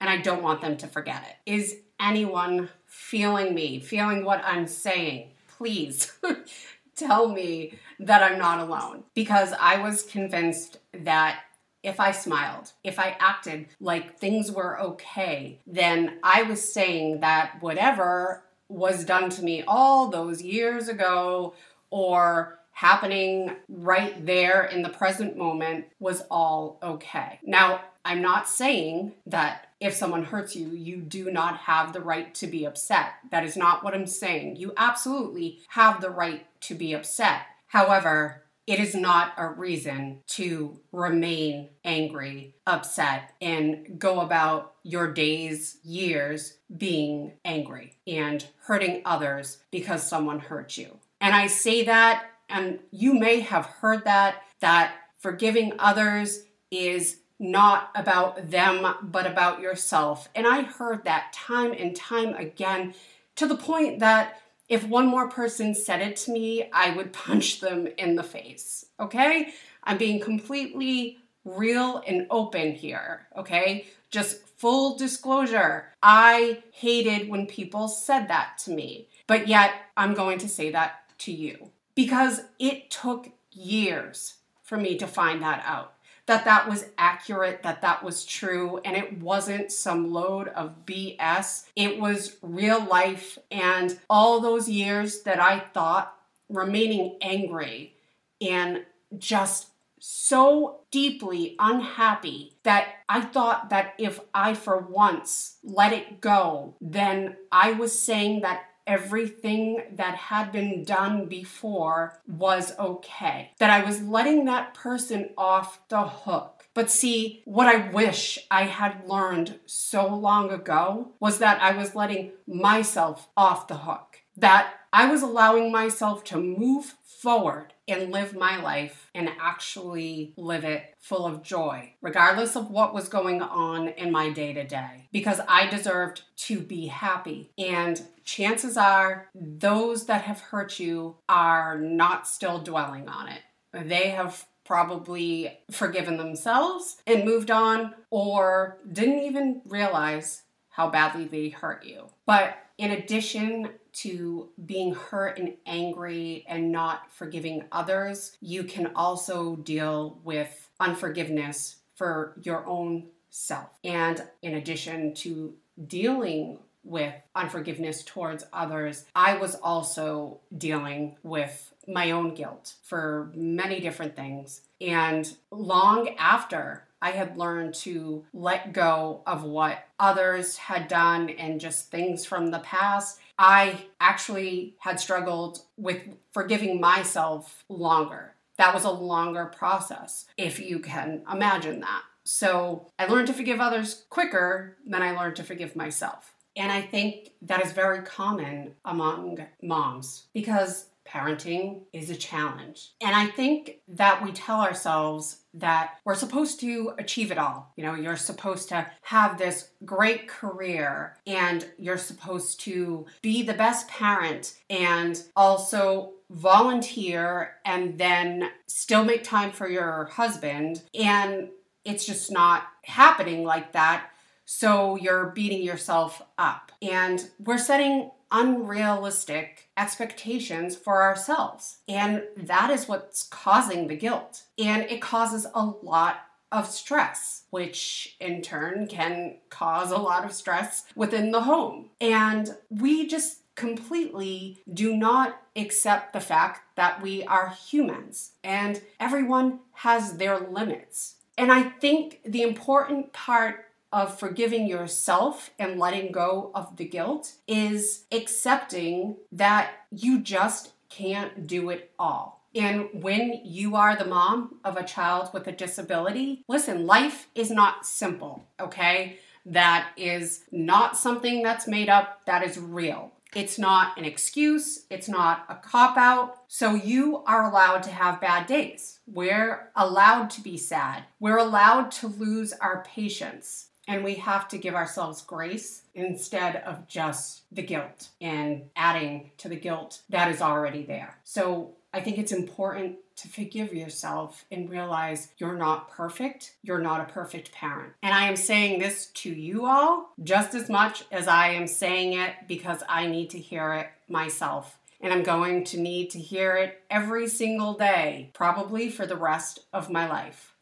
And 0.00 0.10
I 0.10 0.18
don't 0.18 0.42
want 0.42 0.60
them 0.60 0.76
to 0.78 0.86
forget 0.86 1.22
it. 1.22 1.50
Is 1.50 1.76
anyone 2.00 2.68
feeling 2.86 3.54
me, 3.54 3.80
feeling 3.80 4.24
what 4.24 4.42
I'm 4.44 4.66
saying? 4.66 5.30
Please 5.56 6.12
tell 6.96 7.28
me 7.28 7.78
that 8.00 8.22
I'm 8.22 8.38
not 8.38 8.60
alone 8.60 9.04
because 9.14 9.52
I 9.58 9.80
was 9.80 10.02
convinced 10.02 10.78
that 10.92 11.40
if 11.84 12.00
I 12.00 12.10
smiled, 12.10 12.72
if 12.82 12.98
I 12.98 13.16
acted 13.20 13.68
like 13.78 14.18
things 14.18 14.50
were 14.50 14.80
okay, 14.80 15.60
then 15.66 16.18
I 16.22 16.42
was 16.42 16.72
saying 16.72 17.20
that 17.20 17.58
whatever 17.60 18.42
was 18.68 19.04
done 19.04 19.30
to 19.30 19.44
me 19.44 19.62
all 19.68 20.08
those 20.08 20.42
years 20.42 20.88
ago 20.88 21.54
or 21.90 22.58
happening 22.72 23.54
right 23.68 24.24
there 24.26 24.64
in 24.64 24.82
the 24.82 24.88
present 24.88 25.36
moment 25.36 25.84
was 26.00 26.22
all 26.30 26.78
okay. 26.82 27.38
Now, 27.44 27.82
I'm 28.04 28.20
not 28.20 28.48
saying 28.48 29.12
that 29.26 29.68
if 29.80 29.94
someone 29.94 30.24
hurts 30.24 30.56
you, 30.56 30.68
you 30.70 30.96
do 30.96 31.30
not 31.30 31.58
have 31.58 31.92
the 31.92 32.00
right 32.00 32.34
to 32.36 32.46
be 32.46 32.64
upset. 32.64 33.12
That 33.30 33.44
is 33.44 33.56
not 33.56 33.84
what 33.84 33.94
I'm 33.94 34.06
saying. 34.06 34.56
You 34.56 34.72
absolutely 34.76 35.60
have 35.68 36.00
the 36.00 36.10
right 36.10 36.46
to 36.62 36.74
be 36.74 36.94
upset. 36.94 37.42
However, 37.68 38.43
it 38.66 38.80
is 38.80 38.94
not 38.94 39.34
a 39.36 39.48
reason 39.48 40.20
to 40.26 40.80
remain 40.90 41.68
angry, 41.84 42.54
upset, 42.66 43.34
and 43.40 43.98
go 43.98 44.20
about 44.20 44.74
your 44.82 45.12
days, 45.12 45.78
years 45.82 46.56
being 46.74 47.32
angry 47.44 47.94
and 48.06 48.46
hurting 48.60 49.02
others 49.04 49.58
because 49.70 50.08
someone 50.08 50.38
hurt 50.38 50.76
you. 50.78 50.98
And 51.20 51.34
I 51.34 51.46
say 51.46 51.84
that, 51.84 52.24
and 52.48 52.78
you 52.90 53.14
may 53.14 53.40
have 53.40 53.66
heard 53.66 54.04
that, 54.04 54.42
that 54.60 54.94
forgiving 55.18 55.74
others 55.78 56.44
is 56.70 57.18
not 57.38 57.90
about 57.94 58.50
them, 58.50 58.94
but 59.02 59.26
about 59.26 59.60
yourself. 59.60 60.28
And 60.34 60.46
I 60.46 60.62
heard 60.62 61.04
that 61.04 61.32
time 61.32 61.72
and 61.72 61.94
time 61.94 62.34
again 62.34 62.94
to 63.36 63.46
the 63.46 63.56
point 63.56 63.98
that 63.98 64.40
if 64.68 64.86
one 64.86 65.06
more 65.06 65.28
person 65.28 65.74
said 65.74 66.00
it 66.00 66.16
to 66.16 66.32
me, 66.32 66.68
I 66.72 66.94
would 66.94 67.12
punch 67.12 67.60
them 67.60 67.88
in 67.98 68.16
the 68.16 68.22
face. 68.22 68.86
Okay? 68.98 69.52
I'm 69.82 69.98
being 69.98 70.20
completely 70.20 71.18
real 71.44 72.02
and 72.06 72.26
open 72.30 72.72
here. 72.72 73.26
Okay? 73.36 73.86
Just 74.10 74.46
full 74.56 74.96
disclosure. 74.96 75.92
I 76.02 76.62
hated 76.72 77.28
when 77.28 77.46
people 77.46 77.88
said 77.88 78.28
that 78.28 78.58
to 78.64 78.70
me, 78.70 79.08
but 79.26 79.48
yet 79.48 79.72
I'm 79.96 80.14
going 80.14 80.38
to 80.38 80.48
say 80.48 80.70
that 80.70 81.00
to 81.18 81.32
you 81.32 81.70
because 81.94 82.42
it 82.58 82.90
took 82.90 83.30
years 83.52 84.34
for 84.62 84.78
me 84.78 84.96
to 84.98 85.06
find 85.06 85.42
that 85.42 85.62
out 85.66 85.94
that 86.26 86.44
that 86.44 86.68
was 86.68 86.86
accurate, 86.96 87.62
that 87.62 87.82
that 87.82 88.02
was 88.02 88.24
true, 88.24 88.80
and 88.84 88.96
it 88.96 89.20
wasn't 89.20 89.70
some 89.70 90.12
load 90.12 90.48
of 90.48 90.86
BS. 90.86 91.64
It 91.76 91.98
was 92.00 92.36
real 92.42 92.84
life, 92.84 93.38
and 93.50 93.98
all 94.08 94.40
those 94.40 94.68
years 94.68 95.22
that 95.22 95.40
I 95.40 95.60
thought 95.60 96.16
remaining 96.48 97.16
angry 97.22 97.94
and 98.40 98.84
just 99.18 99.68
so 99.98 100.80
deeply 100.90 101.56
unhappy 101.58 102.52
that 102.62 102.88
I 103.08 103.22
thought 103.22 103.70
that 103.70 103.94
if 103.96 104.20
I 104.34 104.52
for 104.52 104.78
once 104.78 105.56
let 105.62 105.94
it 105.94 106.20
go, 106.20 106.74
then 106.80 107.36
I 107.50 107.72
was 107.72 107.98
saying 107.98 108.42
that 108.42 108.64
everything 108.86 109.82
that 109.92 110.14
had 110.14 110.52
been 110.52 110.84
done 110.84 111.26
before 111.26 112.20
was 112.26 112.72
okay. 112.78 113.52
That 113.58 113.70
I 113.70 113.84
was 113.84 114.02
letting 114.02 114.44
that 114.44 114.74
person 114.74 115.30
off 115.36 115.80
the 115.88 116.02
hook. 116.02 116.66
But 116.74 116.90
see, 116.90 117.42
what 117.44 117.68
I 117.68 117.90
wish 117.90 118.38
I 118.50 118.64
had 118.64 119.08
learned 119.08 119.60
so 119.64 120.14
long 120.14 120.50
ago 120.50 121.12
was 121.20 121.38
that 121.38 121.62
I 121.62 121.76
was 121.76 121.94
letting 121.94 122.32
myself 122.46 123.28
off 123.36 123.68
the 123.68 123.78
hook. 123.78 124.18
That 124.36 124.74
I 124.92 125.10
was 125.10 125.22
allowing 125.22 125.70
myself 125.70 126.24
to 126.24 126.36
move 126.36 126.94
forward 127.04 127.72
and 127.86 128.12
live 128.12 128.34
my 128.34 128.60
life 128.60 129.10
and 129.14 129.30
actually 129.40 130.32
live 130.36 130.64
it 130.64 130.94
full 130.98 131.26
of 131.26 131.42
joy, 131.42 131.94
regardless 132.00 132.56
of 132.56 132.70
what 132.70 132.94
was 132.94 133.08
going 133.08 133.42
on 133.42 133.88
in 133.88 134.10
my 134.10 134.30
day 134.30 134.52
to 134.52 134.64
day, 134.64 135.08
because 135.12 135.40
I 135.48 135.66
deserved 135.66 136.22
to 136.36 136.60
be 136.60 136.86
happy. 136.86 137.50
And 137.58 138.02
chances 138.24 138.76
are, 138.76 139.28
those 139.34 140.06
that 140.06 140.22
have 140.22 140.40
hurt 140.40 140.78
you 140.80 141.16
are 141.28 141.78
not 141.78 142.26
still 142.26 142.60
dwelling 142.60 143.08
on 143.08 143.28
it. 143.28 143.40
They 143.72 144.10
have 144.10 144.46
probably 144.64 145.58
forgiven 145.70 146.16
themselves 146.16 146.96
and 147.06 147.24
moved 147.24 147.50
on, 147.50 147.94
or 148.10 148.78
didn't 148.90 149.20
even 149.20 149.60
realize 149.66 150.42
how 150.70 150.88
badly 150.88 151.26
they 151.26 151.50
hurt 151.50 151.84
you. 151.84 152.06
But 152.26 152.56
in 152.78 152.90
addition 152.90 153.68
to 153.92 154.48
being 154.64 154.94
hurt 154.94 155.38
and 155.38 155.54
angry 155.66 156.44
and 156.48 156.72
not 156.72 157.12
forgiving 157.12 157.64
others, 157.70 158.36
you 158.40 158.64
can 158.64 158.90
also 158.96 159.56
deal 159.56 160.18
with 160.24 160.68
unforgiveness 160.80 161.76
for 161.94 162.34
your 162.42 162.66
own 162.66 163.06
self. 163.30 163.68
And 163.84 164.22
in 164.42 164.54
addition 164.54 165.14
to 165.14 165.54
dealing 165.86 166.58
with 166.84 167.14
unforgiveness 167.34 168.02
towards 168.02 168.44
others, 168.52 169.04
I 169.14 169.36
was 169.36 169.54
also 169.56 170.40
dealing 170.56 171.16
with 171.22 171.72
my 171.88 172.12
own 172.12 172.34
guilt 172.34 172.74
for 172.82 173.30
many 173.34 173.80
different 173.80 174.16
things. 174.16 174.62
And 174.80 175.30
long 175.50 176.10
after 176.18 176.84
I 177.04 177.10
had 177.10 177.36
learned 177.36 177.74
to 177.74 178.24
let 178.32 178.72
go 178.72 179.20
of 179.26 179.44
what 179.44 179.86
others 180.00 180.56
had 180.56 180.88
done 180.88 181.28
and 181.28 181.60
just 181.60 181.90
things 181.90 182.24
from 182.24 182.50
the 182.50 182.60
past. 182.60 183.20
I 183.38 183.88
actually 184.00 184.74
had 184.78 184.98
struggled 184.98 185.60
with 185.76 186.00
forgiving 186.32 186.80
myself 186.80 187.62
longer. 187.68 188.32
That 188.56 188.72
was 188.72 188.84
a 188.84 188.90
longer 188.90 189.44
process, 189.44 190.24
if 190.38 190.58
you 190.58 190.78
can 190.78 191.20
imagine 191.30 191.80
that. 191.80 192.02
So 192.24 192.86
I 192.98 193.04
learned 193.04 193.26
to 193.26 193.34
forgive 193.34 193.60
others 193.60 194.06
quicker 194.08 194.78
than 194.86 195.02
I 195.02 195.10
learned 195.14 195.36
to 195.36 195.42
forgive 195.42 195.76
myself. 195.76 196.33
And 196.56 196.70
I 196.70 196.82
think 196.82 197.32
that 197.42 197.64
is 197.64 197.72
very 197.72 198.02
common 198.02 198.74
among 198.84 199.44
moms 199.62 200.26
because 200.32 200.86
parenting 201.06 201.82
is 201.92 202.10
a 202.10 202.16
challenge. 202.16 202.92
And 203.00 203.14
I 203.14 203.26
think 203.26 203.78
that 203.88 204.22
we 204.22 204.32
tell 204.32 204.60
ourselves 204.60 205.40
that 205.54 205.94
we're 206.04 206.14
supposed 206.14 206.60
to 206.60 206.94
achieve 206.98 207.30
it 207.30 207.38
all. 207.38 207.72
You 207.76 207.84
know, 207.84 207.94
you're 207.94 208.16
supposed 208.16 208.68
to 208.70 208.86
have 209.02 209.38
this 209.38 209.70
great 209.84 210.28
career 210.28 211.16
and 211.26 211.66
you're 211.78 211.98
supposed 211.98 212.60
to 212.60 213.06
be 213.22 213.42
the 213.42 213.54
best 213.54 213.86
parent 213.88 214.54
and 214.70 215.22
also 215.36 216.12
volunteer 216.30 217.56
and 217.64 217.98
then 217.98 218.50
still 218.66 219.04
make 219.04 219.22
time 219.22 219.52
for 219.52 219.68
your 219.68 220.06
husband. 220.06 220.82
And 220.98 221.50
it's 221.84 222.06
just 222.06 222.32
not 222.32 222.64
happening 222.82 223.44
like 223.44 223.72
that. 223.72 224.08
So 224.44 224.96
you're 224.96 225.26
beating 225.26 225.62
yourself 225.62 226.22
up. 226.38 226.72
And 226.82 227.30
we're 227.38 227.58
setting 227.58 228.10
unrealistic 228.30 229.68
expectations 229.76 230.76
for 230.76 231.02
ourselves. 231.02 231.78
And 231.88 232.24
that 232.36 232.70
is 232.70 232.88
what's 232.88 233.24
causing 233.24 233.86
the 233.86 233.96
guilt. 233.96 234.42
And 234.58 234.82
it 234.90 235.00
causes 235.00 235.46
a 235.54 235.64
lot 235.64 236.16
of 236.50 236.66
stress, 236.66 237.44
which 237.50 238.16
in 238.20 238.42
turn 238.42 238.86
can 238.86 239.36
cause 239.50 239.90
a 239.90 239.98
lot 239.98 240.24
of 240.24 240.32
stress 240.32 240.84
within 240.94 241.32
the 241.32 241.42
home. 241.42 241.90
And 242.00 242.56
we 242.70 243.06
just 243.06 243.38
completely 243.54 244.62
do 244.72 244.96
not 244.96 245.40
accept 245.56 246.12
the 246.12 246.20
fact 246.20 246.76
that 246.76 247.00
we 247.00 247.22
are 247.24 247.50
humans 247.50 248.32
and 248.42 248.82
everyone 248.98 249.60
has 249.72 250.16
their 250.16 250.38
limits. 250.38 251.16
And 251.38 251.52
I 251.52 251.62
think 251.62 252.20
the 252.24 252.42
important 252.42 253.12
part 253.12 253.66
of 253.94 254.18
forgiving 254.18 254.66
yourself 254.66 255.50
and 255.56 255.78
letting 255.78 256.10
go 256.10 256.50
of 256.52 256.76
the 256.76 256.84
guilt 256.84 257.34
is 257.46 258.06
accepting 258.10 259.16
that 259.30 259.70
you 259.92 260.20
just 260.20 260.72
can't 260.90 261.46
do 261.46 261.70
it 261.70 261.92
all. 261.96 262.42
And 262.56 262.88
when 262.92 263.40
you 263.44 263.76
are 263.76 263.96
the 263.96 264.04
mom 264.04 264.56
of 264.64 264.76
a 264.76 264.82
child 264.82 265.30
with 265.32 265.46
a 265.46 265.52
disability, 265.52 266.42
listen, 266.48 266.86
life 266.86 267.28
is 267.36 267.52
not 267.52 267.86
simple, 267.86 268.44
okay? 268.60 269.18
That 269.46 269.90
is 269.96 270.42
not 270.50 270.96
something 270.96 271.42
that's 271.44 271.68
made 271.68 271.88
up, 271.88 272.26
that 272.26 272.42
is 272.42 272.58
real. 272.58 273.12
It's 273.32 273.58
not 273.60 273.96
an 273.96 274.04
excuse, 274.04 274.86
it's 274.90 275.08
not 275.08 275.44
a 275.48 275.54
cop 275.54 275.96
out. 275.96 276.38
So 276.48 276.74
you 276.74 277.22
are 277.26 277.48
allowed 277.48 277.84
to 277.84 277.90
have 277.90 278.20
bad 278.20 278.46
days. 278.48 278.98
We're 279.06 279.70
allowed 279.76 280.30
to 280.30 280.40
be 280.40 280.56
sad. 280.56 281.04
We're 281.20 281.38
allowed 281.38 281.92
to 281.92 282.08
lose 282.08 282.52
our 282.54 282.84
patience. 282.84 283.68
And 283.86 284.02
we 284.02 284.14
have 284.14 284.48
to 284.48 284.58
give 284.58 284.74
ourselves 284.74 285.22
grace 285.22 285.82
instead 285.94 286.56
of 286.56 286.88
just 286.88 287.42
the 287.52 287.62
guilt 287.62 288.08
and 288.20 288.62
adding 288.76 289.30
to 289.38 289.48
the 289.48 289.56
guilt 289.56 290.00
that 290.08 290.30
is 290.30 290.40
already 290.40 290.84
there. 290.84 291.18
So 291.24 291.72
I 291.92 292.00
think 292.00 292.18
it's 292.18 292.32
important 292.32 292.96
to 293.16 293.28
forgive 293.28 293.72
yourself 293.72 294.44
and 294.50 294.68
realize 294.68 295.28
you're 295.38 295.56
not 295.56 295.90
perfect. 295.90 296.54
You're 296.62 296.80
not 296.80 297.00
a 297.00 297.12
perfect 297.12 297.52
parent. 297.52 297.92
And 298.02 298.12
I 298.12 298.26
am 298.26 298.36
saying 298.36 298.80
this 298.80 299.06
to 299.06 299.30
you 299.30 299.66
all 299.66 300.12
just 300.22 300.54
as 300.54 300.68
much 300.68 301.04
as 301.12 301.28
I 301.28 301.48
am 301.50 301.66
saying 301.66 302.14
it 302.14 302.32
because 302.48 302.82
I 302.88 303.06
need 303.06 303.30
to 303.30 303.38
hear 303.38 303.74
it 303.74 303.88
myself 304.08 304.78
and 305.00 305.12
I'm 305.12 305.22
going 305.22 305.64
to 305.64 305.80
need 305.80 306.10
to 306.10 306.18
hear 306.18 306.56
it 306.56 306.82
every 306.90 307.28
single 307.28 307.74
day, 307.74 308.30
probably 308.32 308.88
for 308.88 309.06
the 309.06 309.16
rest 309.16 309.60
of 309.72 309.90
my 309.90 310.08
life. 310.08 310.54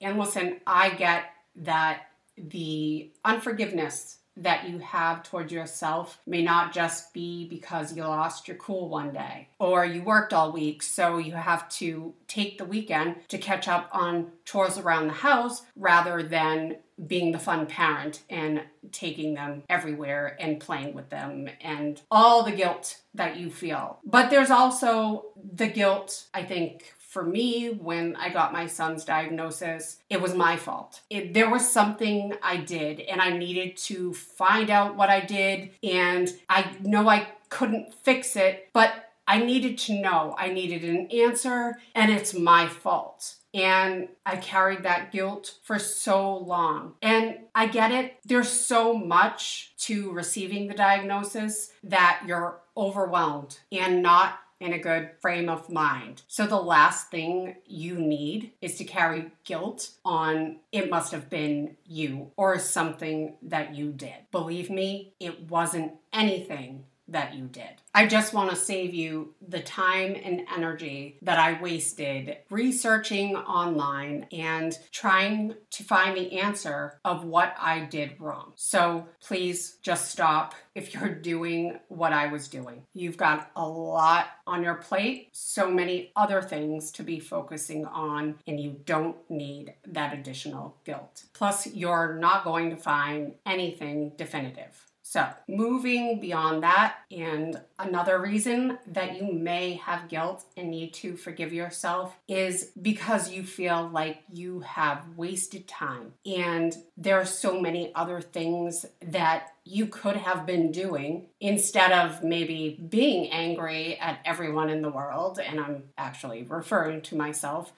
And 0.00 0.18
listen, 0.18 0.60
I 0.66 0.90
get 0.90 1.24
that 1.60 2.02
the 2.36 3.10
unforgiveness 3.24 4.18
that 4.36 4.68
you 4.68 4.78
have 4.78 5.22
towards 5.22 5.52
yourself 5.52 6.18
may 6.26 6.42
not 6.42 6.72
just 6.72 7.12
be 7.12 7.46
because 7.48 7.94
you 7.94 8.02
lost 8.02 8.48
your 8.48 8.56
cool 8.56 8.88
one 8.88 9.12
day 9.12 9.48
or 9.58 9.84
you 9.84 10.02
worked 10.02 10.32
all 10.32 10.52
week, 10.52 10.82
so 10.82 11.18
you 11.18 11.32
have 11.32 11.68
to 11.68 12.14
take 12.26 12.56
the 12.56 12.64
weekend 12.64 13.16
to 13.28 13.36
catch 13.36 13.68
up 13.68 13.88
on 13.92 14.30
chores 14.44 14.78
around 14.78 15.08
the 15.08 15.12
house 15.12 15.62
rather 15.76 16.22
than 16.22 16.76
being 17.06 17.32
the 17.32 17.38
fun 17.38 17.66
parent 17.66 18.22
and 18.30 18.62
taking 18.92 19.34
them 19.34 19.62
everywhere 19.68 20.36
and 20.40 20.60
playing 20.60 20.94
with 20.94 21.08
them 21.10 21.48
and 21.60 22.00
all 22.10 22.42
the 22.42 22.52
guilt 22.52 23.00
that 23.14 23.36
you 23.36 23.50
feel. 23.50 23.98
But 24.04 24.30
there's 24.30 24.50
also 24.50 25.26
the 25.52 25.68
guilt, 25.68 26.26
I 26.32 26.44
think, 26.44 26.94
for 27.10 27.24
me, 27.24 27.66
when 27.70 28.14
I 28.14 28.28
got 28.28 28.52
my 28.52 28.68
son's 28.68 29.04
diagnosis, 29.04 29.98
it 30.08 30.22
was 30.22 30.32
my 30.32 30.56
fault. 30.56 31.00
It, 31.10 31.34
there 31.34 31.50
was 31.50 31.68
something 31.68 32.34
I 32.40 32.58
did, 32.58 33.00
and 33.00 33.20
I 33.20 33.36
needed 33.36 33.76
to 33.78 34.14
find 34.14 34.70
out 34.70 34.94
what 34.94 35.10
I 35.10 35.18
did. 35.18 35.70
And 35.82 36.32
I 36.48 36.70
know 36.82 37.08
I 37.08 37.26
couldn't 37.48 37.92
fix 37.92 38.36
it, 38.36 38.68
but 38.72 39.10
I 39.26 39.40
needed 39.40 39.76
to 39.78 40.00
know. 40.00 40.36
I 40.38 40.52
needed 40.52 40.84
an 40.84 41.08
answer, 41.10 41.80
and 41.96 42.12
it's 42.12 42.32
my 42.32 42.68
fault. 42.68 43.34
And 43.52 44.06
I 44.24 44.36
carried 44.36 44.84
that 44.84 45.10
guilt 45.10 45.58
for 45.64 45.80
so 45.80 46.36
long. 46.36 46.94
And 47.02 47.38
I 47.56 47.66
get 47.66 47.90
it. 47.90 48.18
There's 48.24 48.48
so 48.48 48.94
much 48.94 49.72
to 49.78 50.12
receiving 50.12 50.68
the 50.68 50.74
diagnosis 50.74 51.72
that 51.82 52.22
you're 52.28 52.60
overwhelmed 52.76 53.58
and 53.72 54.00
not 54.00 54.38
in 54.60 54.72
a 54.72 54.78
good 54.78 55.10
frame 55.20 55.48
of 55.48 55.70
mind. 55.70 56.22
So, 56.28 56.46
the 56.46 56.60
last 56.60 57.10
thing 57.10 57.56
you 57.66 57.98
need 57.98 58.52
is 58.60 58.76
to 58.76 58.84
carry 58.84 59.32
guilt 59.44 59.90
on 60.04 60.60
it 60.70 60.90
must 60.90 61.12
have 61.12 61.30
been 61.30 61.76
you 61.86 62.30
or 62.36 62.58
something 62.58 63.36
that 63.42 63.74
you 63.74 63.92
did. 63.92 64.30
Believe 64.30 64.70
me, 64.70 65.14
it 65.18 65.50
wasn't 65.50 65.94
anything 66.12 66.84
that 67.10 67.34
you 67.34 67.46
did. 67.46 67.82
I 67.94 68.06
just 68.06 68.32
want 68.32 68.50
to 68.50 68.56
save 68.56 68.94
you 68.94 69.34
the 69.46 69.60
time 69.60 70.16
and 70.22 70.42
energy 70.54 71.18
that 71.22 71.38
I 71.38 71.60
wasted 71.60 72.36
researching 72.48 73.36
online 73.36 74.26
and 74.32 74.78
trying 74.92 75.54
to 75.72 75.82
find 75.82 76.16
the 76.16 76.38
answer 76.38 77.00
of 77.04 77.24
what 77.24 77.54
I 77.58 77.80
did 77.80 78.20
wrong. 78.20 78.52
So 78.54 79.08
please 79.20 79.78
just 79.82 80.10
stop 80.10 80.54
if 80.74 80.94
you're 80.94 81.14
doing 81.14 81.80
what 81.88 82.12
I 82.12 82.28
was 82.28 82.46
doing. 82.46 82.84
You've 82.94 83.16
got 83.16 83.50
a 83.56 83.66
lot 83.66 84.28
on 84.46 84.62
your 84.62 84.76
plate, 84.76 85.30
so 85.32 85.68
many 85.68 86.12
other 86.14 86.40
things 86.40 86.92
to 86.92 87.02
be 87.02 87.18
focusing 87.18 87.86
on, 87.86 88.36
and 88.46 88.60
you 88.60 88.76
don't 88.84 89.16
need 89.28 89.74
that 89.88 90.14
additional 90.16 90.76
guilt. 90.84 91.24
Plus, 91.32 91.66
you're 91.66 92.14
not 92.14 92.44
going 92.44 92.70
to 92.70 92.76
find 92.76 93.34
anything 93.44 94.12
definitive. 94.16 94.86
So, 95.10 95.26
moving 95.48 96.20
beyond 96.20 96.62
that, 96.62 96.98
and 97.10 97.60
another 97.80 98.20
reason 98.20 98.78
that 98.86 99.20
you 99.20 99.32
may 99.32 99.72
have 99.72 100.08
guilt 100.08 100.44
and 100.56 100.70
need 100.70 100.94
to 100.94 101.16
forgive 101.16 101.52
yourself 101.52 102.14
is 102.28 102.70
because 102.80 103.28
you 103.28 103.42
feel 103.42 103.90
like 103.92 104.22
you 104.32 104.60
have 104.60 105.02
wasted 105.16 105.66
time. 105.66 106.12
And 106.24 106.76
there 106.96 107.20
are 107.20 107.26
so 107.26 107.60
many 107.60 107.92
other 107.92 108.20
things 108.20 108.86
that 109.04 109.48
you 109.64 109.86
could 109.86 110.14
have 110.14 110.46
been 110.46 110.70
doing 110.70 111.26
instead 111.40 111.90
of 111.90 112.22
maybe 112.22 112.80
being 112.88 113.32
angry 113.32 113.98
at 113.98 114.20
everyone 114.24 114.70
in 114.70 114.80
the 114.80 114.90
world. 114.90 115.40
And 115.40 115.58
I'm 115.58 115.82
actually 115.98 116.44
referring 116.44 117.02
to 117.02 117.16
myself. 117.16 117.72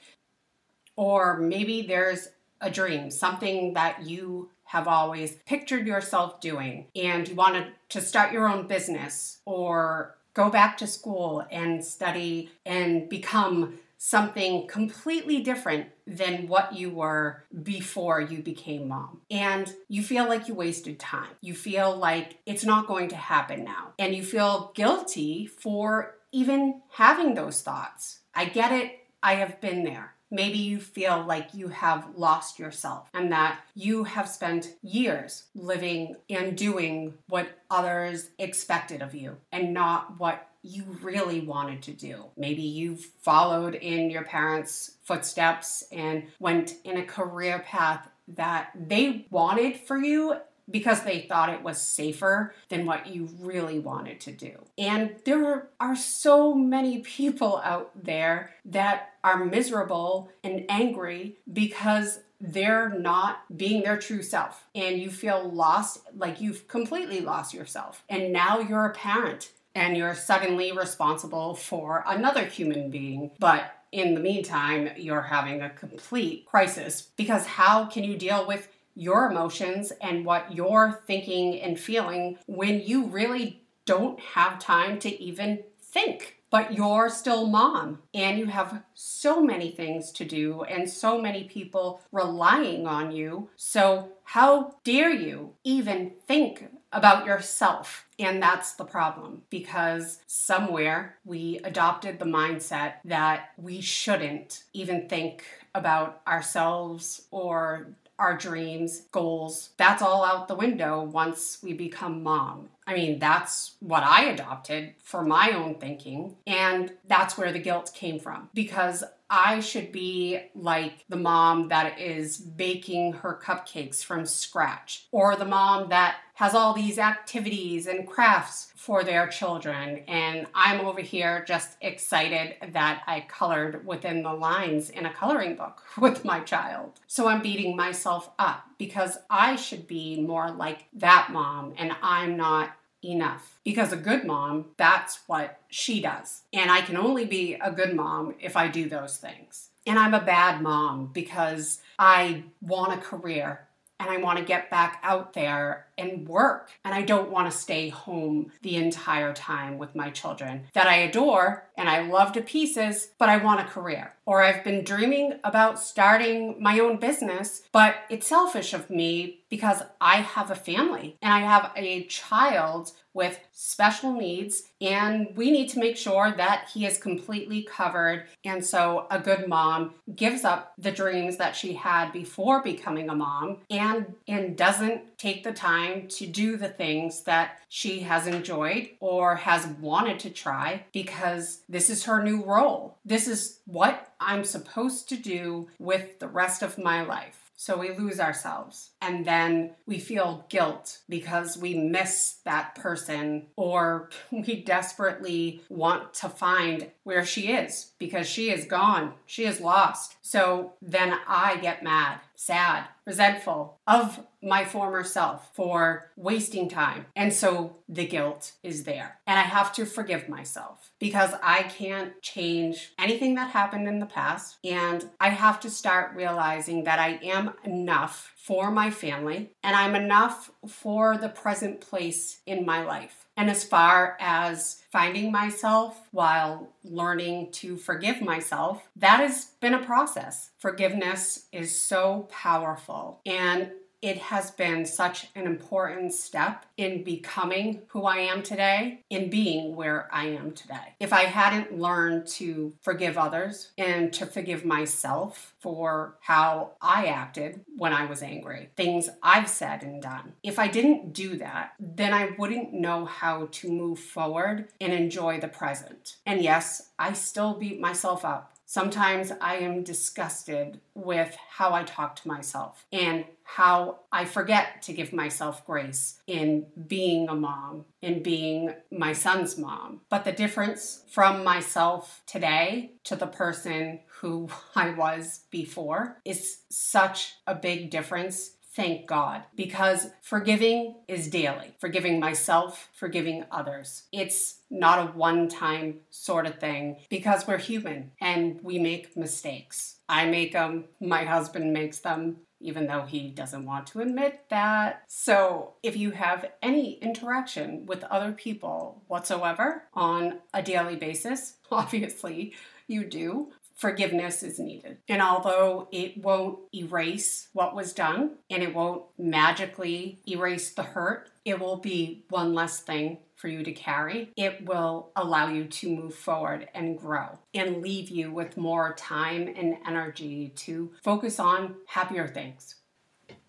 Or 0.96 1.38
maybe 1.38 1.80
there's 1.80 2.28
a 2.60 2.70
dream, 2.70 3.10
something 3.10 3.72
that 3.72 4.06
you 4.06 4.50
have 4.72 4.88
always 4.88 5.32
pictured 5.44 5.86
yourself 5.86 6.40
doing 6.40 6.86
and 6.96 7.28
you 7.28 7.34
wanted 7.34 7.66
to 7.90 8.00
start 8.00 8.32
your 8.32 8.48
own 8.48 8.66
business 8.66 9.40
or 9.44 10.16
go 10.32 10.48
back 10.48 10.78
to 10.78 10.86
school 10.86 11.44
and 11.50 11.84
study 11.84 12.50
and 12.64 13.06
become 13.10 13.78
something 13.98 14.66
completely 14.66 15.42
different 15.42 15.88
than 16.06 16.48
what 16.48 16.74
you 16.74 16.88
were 16.88 17.44
before 17.62 18.18
you 18.18 18.42
became 18.42 18.88
mom. 18.88 19.20
And 19.30 19.70
you 19.88 20.02
feel 20.02 20.26
like 20.26 20.48
you 20.48 20.54
wasted 20.54 20.98
time. 20.98 21.28
You 21.42 21.52
feel 21.52 21.94
like 21.94 22.38
it's 22.46 22.64
not 22.64 22.86
going 22.86 23.10
to 23.10 23.16
happen 23.16 23.64
now. 23.64 23.92
And 23.98 24.14
you 24.14 24.24
feel 24.24 24.72
guilty 24.74 25.44
for 25.44 26.14
even 26.32 26.80
having 26.92 27.34
those 27.34 27.60
thoughts. 27.60 28.20
I 28.34 28.46
get 28.46 28.72
it. 28.72 29.00
I 29.22 29.34
have 29.34 29.60
been 29.60 29.84
there. 29.84 30.11
Maybe 30.32 30.56
you 30.56 30.80
feel 30.80 31.24
like 31.26 31.52
you 31.52 31.68
have 31.68 32.08
lost 32.16 32.58
yourself 32.58 33.10
and 33.12 33.30
that 33.32 33.60
you 33.74 34.04
have 34.04 34.26
spent 34.26 34.74
years 34.82 35.44
living 35.54 36.16
and 36.30 36.56
doing 36.56 37.12
what 37.28 37.50
others 37.70 38.30
expected 38.38 39.02
of 39.02 39.14
you 39.14 39.36
and 39.52 39.74
not 39.74 40.18
what 40.18 40.48
you 40.62 40.84
really 41.02 41.40
wanted 41.40 41.82
to 41.82 41.92
do. 41.92 42.24
Maybe 42.36 42.62
you've 42.62 43.04
followed 43.20 43.74
in 43.74 44.08
your 44.08 44.24
parents' 44.24 44.92
footsteps 45.02 45.84
and 45.92 46.24
went 46.38 46.76
in 46.84 46.96
a 46.96 47.04
career 47.04 47.58
path 47.58 48.08
that 48.28 48.70
they 48.74 49.26
wanted 49.30 49.76
for 49.76 49.98
you 49.98 50.36
because 50.70 51.02
they 51.02 51.20
thought 51.20 51.48
it 51.48 51.62
was 51.62 51.80
safer 51.80 52.54
than 52.68 52.86
what 52.86 53.06
you 53.06 53.28
really 53.40 53.78
wanted 53.78 54.20
to 54.20 54.32
do. 54.32 54.52
And 54.78 55.16
there 55.24 55.68
are 55.80 55.96
so 55.96 56.54
many 56.54 56.98
people 57.02 57.60
out 57.64 57.90
there 57.94 58.50
that 58.64 59.10
are 59.24 59.44
miserable 59.44 60.30
and 60.42 60.64
angry 60.68 61.36
because 61.52 62.20
they're 62.40 62.88
not 62.88 63.56
being 63.56 63.82
their 63.82 63.98
true 63.98 64.22
self. 64.22 64.64
And 64.74 64.98
you 64.98 65.10
feel 65.10 65.48
lost 65.48 66.00
like 66.16 66.40
you've 66.40 66.66
completely 66.66 67.20
lost 67.20 67.54
yourself. 67.54 68.02
And 68.08 68.32
now 68.32 68.58
you're 68.58 68.86
a 68.86 68.94
parent 68.94 69.52
and 69.74 69.96
you're 69.96 70.14
suddenly 70.14 70.72
responsible 70.72 71.54
for 71.54 72.04
another 72.06 72.44
human 72.44 72.90
being. 72.90 73.30
But 73.38 73.72
in 73.92 74.14
the 74.14 74.20
meantime 74.20 74.90
you're 74.96 75.22
having 75.22 75.60
a 75.60 75.70
complete 75.70 76.46
crisis 76.46 77.02
because 77.16 77.46
how 77.46 77.84
can 77.84 78.02
you 78.02 78.16
deal 78.16 78.46
with 78.46 78.68
your 78.94 79.30
emotions 79.30 79.92
and 80.00 80.24
what 80.24 80.54
you're 80.54 81.02
thinking 81.06 81.60
and 81.60 81.78
feeling 81.78 82.38
when 82.46 82.80
you 82.80 83.06
really 83.06 83.62
don't 83.84 84.20
have 84.20 84.58
time 84.58 84.98
to 85.00 85.22
even 85.22 85.62
think. 85.80 86.38
But 86.50 86.74
you're 86.74 87.08
still 87.08 87.46
mom 87.46 88.00
and 88.12 88.38
you 88.38 88.44
have 88.46 88.82
so 88.92 89.42
many 89.42 89.70
things 89.70 90.12
to 90.12 90.24
do 90.26 90.64
and 90.64 90.88
so 90.88 91.18
many 91.18 91.44
people 91.44 92.02
relying 92.12 92.86
on 92.86 93.10
you. 93.10 93.48
So, 93.56 94.12
how 94.24 94.76
dare 94.84 95.12
you 95.12 95.54
even 95.64 96.12
think 96.26 96.68
about 96.92 97.24
yourself? 97.24 98.06
And 98.18 98.42
that's 98.42 98.74
the 98.74 98.84
problem 98.84 99.42
because 99.48 100.20
somewhere 100.26 101.16
we 101.24 101.58
adopted 101.64 102.18
the 102.18 102.26
mindset 102.26 102.94
that 103.06 103.52
we 103.56 103.80
shouldn't 103.80 104.64
even 104.74 105.08
think 105.08 105.44
about 105.74 106.20
ourselves 106.26 107.22
or 107.30 107.94
our 108.22 108.36
dreams, 108.36 109.02
goals, 109.10 109.70
that's 109.76 110.00
all 110.00 110.24
out 110.24 110.46
the 110.46 110.54
window 110.54 111.02
once 111.02 111.58
we 111.60 111.72
become 111.72 112.22
mom. 112.22 112.68
I 112.86 112.94
mean, 112.94 113.18
that's 113.18 113.74
what 113.80 114.04
I 114.04 114.26
adopted 114.26 114.94
for 115.02 115.24
my 115.24 115.50
own 115.50 115.74
thinking. 115.74 116.36
And 116.46 116.92
that's 117.08 117.36
where 117.36 117.52
the 117.52 117.58
guilt 117.58 117.90
came 117.94 118.20
from 118.20 118.48
because 118.54 119.02
I 119.34 119.60
should 119.60 119.92
be 119.92 120.40
like 120.54 121.06
the 121.08 121.16
mom 121.16 121.68
that 121.68 121.98
is 121.98 122.36
baking 122.36 123.14
her 123.14 123.40
cupcakes 123.42 124.04
from 124.04 124.26
scratch, 124.26 125.06
or 125.10 125.36
the 125.36 125.46
mom 125.46 125.88
that 125.88 126.16
has 126.34 126.54
all 126.54 126.74
these 126.74 126.98
activities 126.98 127.86
and 127.86 128.06
crafts 128.06 128.74
for 128.76 129.02
their 129.02 129.26
children. 129.28 130.02
And 130.06 130.46
I'm 130.54 130.84
over 130.84 131.00
here 131.00 131.46
just 131.48 131.78
excited 131.80 132.56
that 132.74 133.04
I 133.06 133.24
colored 133.26 133.86
within 133.86 134.22
the 134.22 134.34
lines 134.34 134.90
in 134.90 135.06
a 135.06 135.14
coloring 135.14 135.56
book 135.56 135.82
with 135.98 136.26
my 136.26 136.40
child. 136.40 137.00
So 137.06 137.26
I'm 137.26 137.40
beating 137.40 137.74
myself 137.74 138.28
up 138.38 138.64
because 138.76 139.16
I 139.30 139.56
should 139.56 139.86
be 139.86 140.20
more 140.20 140.50
like 140.50 140.84
that 140.92 141.28
mom, 141.32 141.72
and 141.78 141.92
I'm 142.02 142.36
not 142.36 142.72
enough. 143.04 143.58
Because 143.64 143.92
a 143.92 143.96
good 143.96 144.24
mom, 144.24 144.66
that's 144.76 145.20
what 145.26 145.60
she 145.68 146.00
does. 146.00 146.42
And 146.52 146.70
I 146.70 146.82
can 146.82 146.96
only 146.96 147.24
be 147.24 147.54
a 147.54 147.70
good 147.70 147.94
mom 147.94 148.34
if 148.40 148.56
I 148.56 148.68
do 148.68 148.88
those 148.88 149.16
things. 149.16 149.68
And 149.86 149.98
I'm 149.98 150.14
a 150.14 150.20
bad 150.20 150.62
mom 150.62 151.10
because 151.12 151.80
I 151.98 152.44
want 152.60 152.92
a 152.92 152.98
career 152.98 153.66
and 153.98 154.10
I 154.10 154.18
want 154.18 154.38
to 154.38 154.44
get 154.44 154.70
back 154.70 155.00
out 155.02 155.32
there 155.32 155.86
and 155.98 156.28
work 156.28 156.70
and 156.84 156.94
I 156.94 157.02
don't 157.02 157.30
want 157.30 157.50
to 157.50 157.56
stay 157.56 157.88
home 157.88 158.52
the 158.62 158.76
entire 158.76 159.32
time 159.32 159.78
with 159.78 159.94
my 159.94 160.10
children 160.10 160.64
that 160.74 160.86
I 160.86 160.96
adore 160.96 161.68
and 161.76 161.88
I 161.88 162.02
love 162.02 162.32
to 162.32 162.42
pieces, 162.42 163.08
but 163.18 163.28
I 163.28 163.38
want 163.38 163.60
a 163.60 163.64
career. 163.64 164.14
Or 164.24 164.42
I've 164.42 164.62
been 164.62 164.84
dreaming 164.84 165.40
about 165.42 165.80
starting 165.80 166.62
my 166.62 166.78
own 166.78 166.98
business, 166.98 167.62
but 167.72 167.96
it's 168.08 168.26
selfish 168.26 168.72
of 168.72 168.88
me 168.88 169.40
because 169.48 169.82
I 170.00 170.16
have 170.16 170.50
a 170.50 170.54
family 170.54 171.16
and 171.20 171.32
I 171.32 171.40
have 171.40 171.72
a 171.76 172.04
child 172.04 172.92
with 173.14 173.38
special 173.52 174.14
needs, 174.14 174.62
and 174.80 175.28
we 175.36 175.50
need 175.50 175.68
to 175.68 175.78
make 175.78 175.96
sure 175.96 176.32
that 176.36 176.70
he 176.72 176.86
is 176.86 176.96
completely 176.96 177.62
covered. 177.62 178.24
And 178.44 178.64
so, 178.64 179.06
a 179.10 179.18
good 179.18 179.48
mom 179.48 179.94
gives 180.14 180.44
up 180.44 180.72
the 180.78 180.90
dreams 180.90 181.36
that 181.36 181.54
she 181.54 181.74
had 181.74 182.10
before 182.12 182.62
becoming 182.62 183.10
a 183.10 183.14
mom 183.14 183.58
and, 183.68 184.14
and 184.26 184.56
doesn't 184.56 185.18
take 185.18 185.44
the 185.44 185.52
time 185.82 186.08
to 186.08 186.26
do 186.26 186.56
the 186.56 186.68
things 186.68 187.22
that 187.22 187.58
she 187.68 188.00
has 188.00 188.26
enjoyed 188.26 188.90
or 189.00 189.36
has 189.36 189.66
wanted 189.66 190.18
to 190.20 190.30
try 190.30 190.84
because 190.92 191.62
this 191.68 191.90
is 191.90 192.04
her 192.04 192.22
new 192.22 192.44
role. 192.44 192.98
This 193.04 193.26
is 193.26 193.60
what 193.66 194.12
I'm 194.20 194.44
supposed 194.44 195.08
to 195.10 195.16
do 195.16 195.68
with 195.78 196.18
the 196.18 196.28
rest 196.28 196.62
of 196.62 196.78
my 196.78 197.02
life. 197.02 197.38
So 197.62 197.78
we 197.78 197.96
lose 197.96 198.18
ourselves. 198.18 198.90
And 199.00 199.24
then 199.24 199.74
we 199.86 200.00
feel 200.00 200.46
guilt 200.48 200.98
because 201.08 201.56
we 201.56 201.74
miss 201.74 202.38
that 202.44 202.74
person 202.74 203.46
or 203.54 204.10
we 204.32 204.62
desperately 204.62 205.62
want 205.68 206.12
to 206.14 206.28
find 206.28 206.90
where 207.04 207.24
she 207.24 207.52
is 207.52 207.92
because 208.00 208.26
she 208.26 208.50
is 208.50 208.64
gone. 208.64 209.12
She 209.26 209.44
is 209.44 209.60
lost. 209.60 210.16
So 210.22 210.72
then 210.82 211.16
I 211.28 211.56
get 211.58 211.84
mad, 211.84 212.18
sad, 212.44 212.84
resentful 213.06 213.78
of 213.86 214.26
my 214.42 214.64
former 214.64 215.04
self 215.04 215.54
for 215.54 216.10
wasting 216.16 216.68
time. 216.68 217.06
And 217.14 217.32
so 217.32 217.76
the 217.88 218.06
guilt 218.06 218.52
is 218.64 218.82
there. 218.82 219.20
And 219.28 219.38
I 219.38 219.42
have 219.42 219.72
to 219.74 219.86
forgive 219.86 220.28
myself 220.28 220.90
because 220.98 221.30
I 221.40 221.62
can't 221.62 222.20
change 222.20 222.92
anything 222.98 223.36
that 223.36 223.50
happened 223.50 223.86
in 223.86 224.00
the 224.00 224.06
past. 224.06 224.58
And 224.64 225.08
I 225.20 225.28
have 225.28 225.60
to 225.60 225.70
start 225.70 226.16
realizing 226.16 226.82
that 226.84 226.98
I 226.98 227.20
am 227.22 227.54
enough 227.62 228.32
for 228.42 228.72
my 228.72 228.90
family 228.90 229.52
and 229.62 229.76
I'm 229.76 229.94
enough 229.94 230.50
for 230.66 231.16
the 231.16 231.28
present 231.28 231.80
place 231.80 232.40
in 232.44 232.66
my 232.66 232.82
life. 232.82 233.24
And 233.36 233.48
as 233.48 233.62
far 233.62 234.16
as 234.20 234.82
finding 234.90 235.30
myself 235.30 236.08
while 236.10 236.68
learning 236.82 237.52
to 237.52 237.76
forgive 237.76 238.20
myself, 238.20 238.88
that 238.96 239.20
has 239.20 239.52
been 239.60 239.74
a 239.74 239.84
process. 239.84 240.50
Forgiveness 240.58 241.46
is 241.52 241.80
so 241.80 242.28
powerful. 242.30 243.20
And 243.24 243.70
it 244.02 244.18
has 244.18 244.50
been 244.50 244.84
such 244.84 245.28
an 245.36 245.46
important 245.46 246.12
step 246.12 246.66
in 246.76 247.04
becoming 247.04 247.82
who 247.88 248.04
I 248.04 248.18
am 248.18 248.42
today, 248.42 249.04
in 249.08 249.30
being 249.30 249.76
where 249.76 250.08
I 250.12 250.26
am 250.26 250.52
today. 250.52 250.94
If 250.98 251.12
I 251.12 251.22
hadn't 251.22 251.78
learned 251.78 252.26
to 252.28 252.74
forgive 252.82 253.16
others 253.16 253.70
and 253.78 254.12
to 254.14 254.26
forgive 254.26 254.64
myself 254.64 255.54
for 255.60 256.16
how 256.20 256.72
I 256.82 257.06
acted 257.06 257.60
when 257.76 257.92
I 257.92 258.06
was 258.06 258.22
angry, 258.22 258.70
things 258.76 259.08
I've 259.22 259.48
said 259.48 259.84
and 259.84 260.02
done, 260.02 260.32
if 260.42 260.58
I 260.58 260.66
didn't 260.66 261.12
do 261.12 261.36
that, 261.36 261.74
then 261.78 262.12
I 262.12 262.30
wouldn't 262.36 262.72
know 262.72 263.04
how 263.04 263.48
to 263.52 263.70
move 263.70 264.00
forward 264.00 264.68
and 264.80 264.92
enjoy 264.92 265.38
the 265.38 265.48
present. 265.48 266.16
And 266.26 266.42
yes, 266.42 266.90
I 266.98 267.12
still 267.12 267.54
beat 267.54 267.80
myself 267.80 268.24
up 268.24 268.52
Sometimes 268.72 269.30
I 269.38 269.56
am 269.56 269.82
disgusted 269.82 270.80
with 270.94 271.36
how 271.50 271.74
I 271.74 271.82
talk 271.82 272.16
to 272.16 272.28
myself 272.28 272.86
and 272.90 273.26
how 273.44 273.98
I 274.10 274.24
forget 274.24 274.80
to 274.84 274.94
give 274.94 275.12
myself 275.12 275.66
grace 275.66 276.18
in 276.26 276.64
being 276.86 277.28
a 277.28 277.34
mom, 277.34 277.84
in 278.00 278.22
being 278.22 278.72
my 278.90 279.12
son's 279.12 279.58
mom. 279.58 280.00
But 280.08 280.24
the 280.24 280.32
difference 280.32 281.04
from 281.10 281.44
myself 281.44 282.22
today 282.26 282.92
to 283.04 283.14
the 283.14 283.26
person 283.26 284.00
who 284.20 284.48
I 284.74 284.94
was 284.94 285.40
before 285.50 286.22
is 286.24 286.60
such 286.70 287.34
a 287.46 287.54
big 287.54 287.90
difference 287.90 288.52
thank 288.74 289.06
God 289.06 289.42
because 289.54 290.08
forgiving 290.20 290.96
is 291.08 291.28
daily. 291.28 291.74
Forgiving 291.78 292.18
myself, 292.18 292.88
forgiving 292.94 293.44
others. 293.50 294.04
It's 294.12 294.60
not 294.70 294.98
a 294.98 295.12
one 295.12 295.48
time 295.48 296.00
sort 296.10 296.46
of 296.46 296.58
thing 296.58 296.96
because 297.10 297.46
we're 297.46 297.58
human 297.58 298.12
and 298.20 298.60
we 298.62 298.78
make 298.78 299.16
mistakes. 299.16 299.96
I 300.08 300.26
make 300.26 300.52
them, 300.52 300.84
my 301.00 301.24
husband 301.24 301.72
makes 301.72 302.00
them, 302.00 302.38
even 302.60 302.86
though 302.86 303.02
he 303.02 303.30
doesn't 303.30 303.66
want 303.66 303.88
to 303.88 304.00
admit 304.00 304.44
that. 304.50 305.02
So, 305.08 305.74
if 305.82 305.96
you 305.96 306.12
have 306.12 306.50
any 306.62 306.92
interaction 306.94 307.86
with 307.86 308.04
other 308.04 308.32
people 308.32 309.02
whatsoever 309.08 309.84
on 309.94 310.38
a 310.54 310.62
daily 310.62 310.96
basis, 310.96 311.54
obviously 311.72 312.54
you 312.86 313.04
do, 313.04 313.52
forgiveness 313.74 314.42
is 314.42 314.58
needed. 314.58 314.98
And 315.08 315.22
although 315.22 315.88
it 315.92 316.18
won't 316.18 316.58
erase 316.74 317.48
what 317.52 317.74
was 317.74 317.92
done 317.92 318.36
and 318.50 318.62
it 318.62 318.74
won't 318.74 319.04
magically 319.18 320.20
erase 320.28 320.70
the 320.70 320.82
hurt, 320.82 321.30
it 321.44 321.58
will 321.58 321.76
be 321.76 322.24
one 322.28 322.54
less 322.54 322.80
thing 322.80 323.18
for 323.36 323.48
you 323.48 323.64
to 323.64 323.72
carry. 323.72 324.30
It 324.36 324.64
will 324.64 325.10
allow 325.16 325.48
you 325.48 325.64
to 325.64 325.96
move 325.96 326.14
forward 326.14 326.68
and 326.74 326.96
grow 326.96 327.38
and 327.52 327.82
leave 327.82 328.08
you 328.08 328.30
with 328.30 328.56
more 328.56 328.94
time 328.94 329.52
and 329.56 329.76
energy 329.86 330.52
to 330.56 330.92
focus 331.02 331.40
on 331.40 331.74
happier 331.86 332.28
things, 332.28 332.76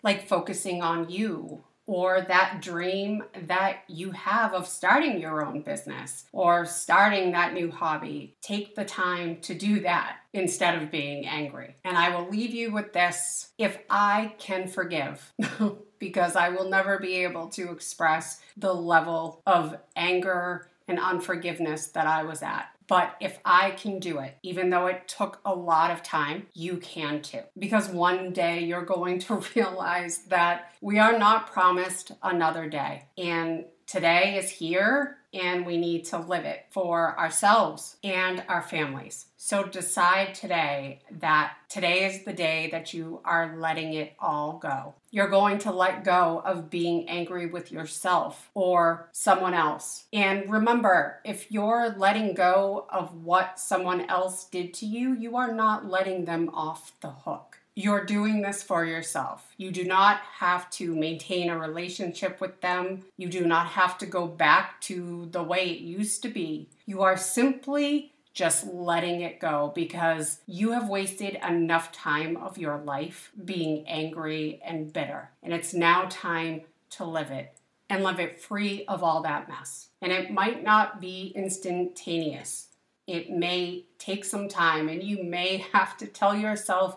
like 0.02 0.26
focusing 0.26 0.82
on 0.82 1.08
you 1.10 1.62
or 1.86 2.22
that 2.22 2.60
dream 2.62 3.24
that 3.46 3.84
you 3.88 4.10
have 4.12 4.54
of 4.54 4.66
starting 4.66 5.20
your 5.20 5.44
own 5.44 5.62
business 5.62 6.24
or 6.32 6.64
starting 6.64 7.32
that 7.32 7.52
new 7.52 7.70
hobby. 7.70 8.36
Take 8.40 8.74
the 8.74 8.84
time 8.84 9.40
to 9.42 9.54
do 9.54 9.80
that 9.80 10.16
instead 10.32 10.80
of 10.80 10.90
being 10.90 11.26
angry. 11.26 11.76
And 11.84 11.96
I 11.96 12.14
will 12.14 12.28
leave 12.28 12.54
you 12.54 12.72
with 12.72 12.92
this 12.92 13.50
if 13.58 13.78
I 13.90 14.34
can 14.38 14.68
forgive. 14.68 15.32
because 15.98 16.36
I 16.36 16.50
will 16.50 16.68
never 16.68 16.98
be 16.98 17.24
able 17.24 17.48
to 17.50 17.70
express 17.70 18.40
the 18.58 18.74
level 18.74 19.40
of 19.46 19.78
anger 19.96 20.68
and 20.86 21.00
unforgiveness 21.00 21.88
that 21.88 22.06
I 22.06 22.24
was 22.24 22.42
at. 22.42 22.68
But 22.86 23.16
if 23.20 23.38
I 23.44 23.70
can 23.70 23.98
do 23.98 24.18
it, 24.18 24.36
even 24.42 24.70
though 24.70 24.86
it 24.86 25.08
took 25.08 25.40
a 25.44 25.54
lot 25.54 25.90
of 25.90 26.02
time, 26.02 26.46
you 26.52 26.76
can 26.76 27.22
too. 27.22 27.40
Because 27.58 27.88
one 27.88 28.32
day 28.32 28.60
you're 28.60 28.84
going 28.84 29.18
to 29.20 29.42
realize 29.54 30.18
that 30.28 30.72
we 30.80 30.98
are 30.98 31.18
not 31.18 31.50
promised 31.52 32.12
another 32.22 32.68
day. 32.68 33.06
And 33.16 33.64
today 33.86 34.36
is 34.36 34.50
here 34.50 35.18
and 35.34 35.66
we 35.66 35.76
need 35.76 36.04
to 36.06 36.18
live 36.18 36.44
it 36.44 36.66
for 36.70 37.18
ourselves 37.18 37.96
and 38.02 38.44
our 38.48 38.62
families. 38.62 39.26
So 39.36 39.64
decide 39.64 40.34
today 40.34 41.02
that 41.10 41.56
today 41.68 42.06
is 42.06 42.24
the 42.24 42.32
day 42.32 42.70
that 42.70 42.94
you 42.94 43.20
are 43.24 43.56
letting 43.58 43.92
it 43.92 44.14
all 44.18 44.58
go. 44.58 44.94
You're 45.10 45.28
going 45.28 45.58
to 45.58 45.72
let 45.72 46.04
go 46.04 46.40
of 46.44 46.70
being 46.70 47.08
angry 47.08 47.46
with 47.46 47.70
yourself 47.70 48.50
or 48.54 49.10
someone 49.12 49.52
else. 49.52 50.04
And 50.12 50.50
remember, 50.50 51.20
if 51.24 51.52
you're 51.52 51.94
letting 51.96 52.34
go 52.34 52.86
of 52.88 53.14
what 53.22 53.60
someone 53.60 54.02
else 54.08 54.44
did 54.44 54.72
to 54.74 54.86
you, 54.86 55.14
you 55.14 55.36
are 55.36 55.52
not 55.52 55.84
letting 55.84 56.24
them 56.24 56.48
off 56.54 56.92
the 57.00 57.10
hook. 57.10 57.53
You're 57.76 58.04
doing 58.04 58.40
this 58.40 58.62
for 58.62 58.84
yourself. 58.84 59.52
You 59.56 59.72
do 59.72 59.84
not 59.84 60.20
have 60.38 60.70
to 60.70 60.94
maintain 60.94 61.50
a 61.50 61.58
relationship 61.58 62.40
with 62.40 62.60
them. 62.60 63.02
You 63.16 63.28
do 63.28 63.46
not 63.46 63.66
have 63.68 63.98
to 63.98 64.06
go 64.06 64.28
back 64.28 64.80
to 64.82 65.28
the 65.32 65.42
way 65.42 65.70
it 65.70 65.80
used 65.80 66.22
to 66.22 66.28
be. 66.28 66.68
You 66.86 67.02
are 67.02 67.16
simply 67.16 68.12
just 68.32 68.66
letting 68.66 69.22
it 69.22 69.40
go 69.40 69.72
because 69.74 70.40
you 70.46 70.72
have 70.72 70.88
wasted 70.88 71.38
enough 71.46 71.90
time 71.92 72.36
of 72.36 72.58
your 72.58 72.78
life 72.78 73.32
being 73.44 73.86
angry 73.88 74.60
and 74.64 74.92
bitter. 74.92 75.30
And 75.42 75.52
it's 75.52 75.74
now 75.74 76.06
time 76.08 76.62
to 76.90 77.04
live 77.04 77.30
it 77.30 77.56
and 77.90 78.04
live 78.04 78.20
it 78.20 78.40
free 78.40 78.84
of 78.86 79.02
all 79.02 79.22
that 79.22 79.48
mess. 79.48 79.88
And 80.00 80.12
it 80.12 80.30
might 80.30 80.62
not 80.62 81.00
be 81.00 81.32
instantaneous. 81.34 82.68
It 83.06 83.30
may 83.30 83.84
take 83.98 84.24
some 84.24 84.48
time, 84.48 84.88
and 84.88 85.02
you 85.02 85.22
may 85.22 85.58
have 85.72 85.96
to 85.98 86.06
tell 86.06 86.34
yourself 86.34 86.96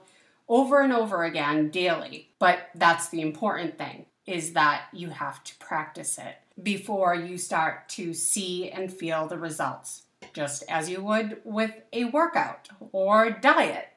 over 0.49 0.81
and 0.81 0.93
over 0.93 1.23
again 1.23 1.69
daily. 1.69 2.29
But 2.39 2.69
that's 2.75 3.09
the 3.09 3.21
important 3.21 3.77
thing 3.77 4.05
is 4.25 4.53
that 4.53 4.83
you 4.93 5.09
have 5.09 5.43
to 5.45 5.55
practice 5.57 6.17
it 6.17 6.35
before 6.61 7.15
you 7.15 7.37
start 7.37 7.87
to 7.89 8.13
see 8.13 8.69
and 8.69 8.91
feel 8.91 9.27
the 9.27 9.37
results, 9.37 10.03
just 10.33 10.63
as 10.67 10.89
you 10.89 11.01
would 11.01 11.39
with 11.43 11.71
a 11.93 12.05
workout 12.05 12.69
or 12.91 13.29
diet. 13.29 13.87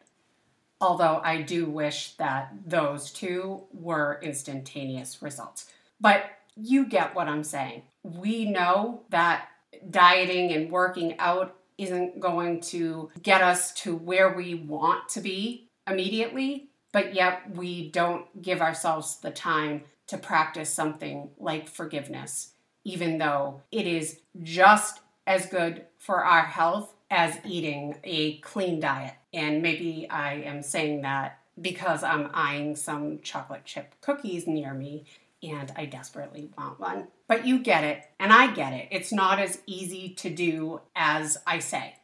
Although 0.80 1.20
I 1.22 1.42
do 1.42 1.66
wish 1.66 2.14
that 2.16 2.52
those 2.66 3.10
two 3.10 3.64
were 3.72 4.20
instantaneous 4.22 5.20
results. 5.20 5.70
But 6.00 6.24
you 6.56 6.86
get 6.86 7.14
what 7.14 7.28
I'm 7.28 7.44
saying. 7.44 7.82
We 8.02 8.50
know 8.50 9.02
that 9.10 9.48
dieting 9.90 10.52
and 10.52 10.70
working 10.70 11.18
out 11.18 11.56
isn't 11.76 12.20
going 12.20 12.60
to 12.60 13.10
get 13.22 13.42
us 13.42 13.72
to 13.72 13.96
where 13.96 14.34
we 14.34 14.54
want 14.54 15.08
to 15.10 15.20
be 15.20 15.69
immediately, 15.90 16.68
but 16.92 17.14
yet 17.14 17.54
we 17.54 17.90
don't 17.90 18.42
give 18.42 18.60
ourselves 18.60 19.18
the 19.20 19.30
time 19.30 19.82
to 20.06 20.18
practice 20.18 20.72
something 20.72 21.30
like 21.38 21.68
forgiveness, 21.68 22.52
even 22.84 23.18
though 23.18 23.62
it 23.70 23.86
is 23.86 24.20
just 24.42 25.00
as 25.26 25.46
good 25.46 25.86
for 25.98 26.24
our 26.24 26.42
health 26.42 26.94
as 27.10 27.38
eating 27.44 27.96
a 28.04 28.38
clean 28.38 28.80
diet. 28.80 29.14
And 29.32 29.62
maybe 29.62 30.08
I 30.10 30.34
am 30.34 30.62
saying 30.62 31.02
that 31.02 31.38
because 31.60 32.02
I'm 32.02 32.30
eyeing 32.32 32.74
some 32.74 33.20
chocolate 33.22 33.64
chip 33.64 33.94
cookies 34.00 34.46
near 34.46 34.74
me 34.74 35.04
and 35.42 35.72
I 35.76 35.86
desperately 35.86 36.50
want 36.56 36.80
one. 36.80 37.08
But 37.26 37.46
you 37.46 37.60
get 37.60 37.84
it, 37.84 38.02
and 38.18 38.32
I 38.32 38.52
get 38.52 38.72
it. 38.72 38.88
It's 38.90 39.12
not 39.12 39.38
as 39.38 39.60
easy 39.66 40.10
to 40.16 40.30
do 40.30 40.80
as 40.94 41.38
I 41.46 41.60
say. 41.60 41.94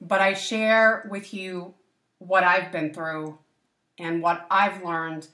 But 0.00 0.20
I 0.20 0.34
share 0.34 1.08
with 1.10 1.32
you 1.32 1.74
what 2.18 2.44
I've 2.44 2.72
been 2.72 2.92
through 2.92 3.38
and 3.98 4.22
what 4.22 4.46
I've 4.50 4.84
learned 4.84 5.28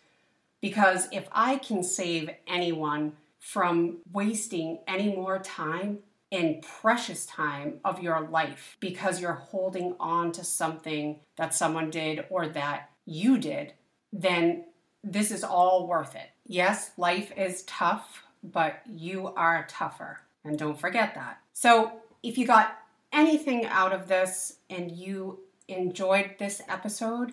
because 0.60 1.08
if 1.10 1.28
I 1.32 1.58
can 1.58 1.82
save 1.82 2.30
anyone 2.46 3.14
from 3.40 3.98
wasting 4.12 4.78
any 4.86 5.14
more 5.14 5.40
time 5.40 5.98
and 6.30 6.62
precious 6.62 7.26
time 7.26 7.80
of 7.84 8.00
your 8.00 8.20
life 8.20 8.76
because 8.80 9.20
you're 9.20 9.32
holding 9.32 9.94
on 10.00 10.32
to 10.32 10.44
something 10.44 11.18
that 11.36 11.52
someone 11.52 11.90
did 11.90 12.24
or 12.30 12.48
that 12.48 12.88
you 13.04 13.36
did, 13.36 13.74
then 14.12 14.64
this 15.02 15.32
is 15.32 15.42
all 15.42 15.88
worth 15.88 16.14
it. 16.14 16.30
Yes, 16.46 16.92
life 16.96 17.32
is 17.36 17.64
tough, 17.64 18.22
but 18.42 18.80
you 18.88 19.26
are 19.36 19.66
tougher. 19.68 20.20
And 20.44 20.56
don't 20.56 20.78
forget 20.78 21.14
that. 21.16 21.40
So, 21.52 21.92
if 22.22 22.38
you 22.38 22.46
got 22.46 22.78
anything 23.12 23.66
out 23.66 23.92
of 23.92 24.06
this 24.06 24.56
and 24.70 24.90
you 24.92 25.40
enjoyed 25.68 26.36
this 26.38 26.62
episode, 26.68 27.32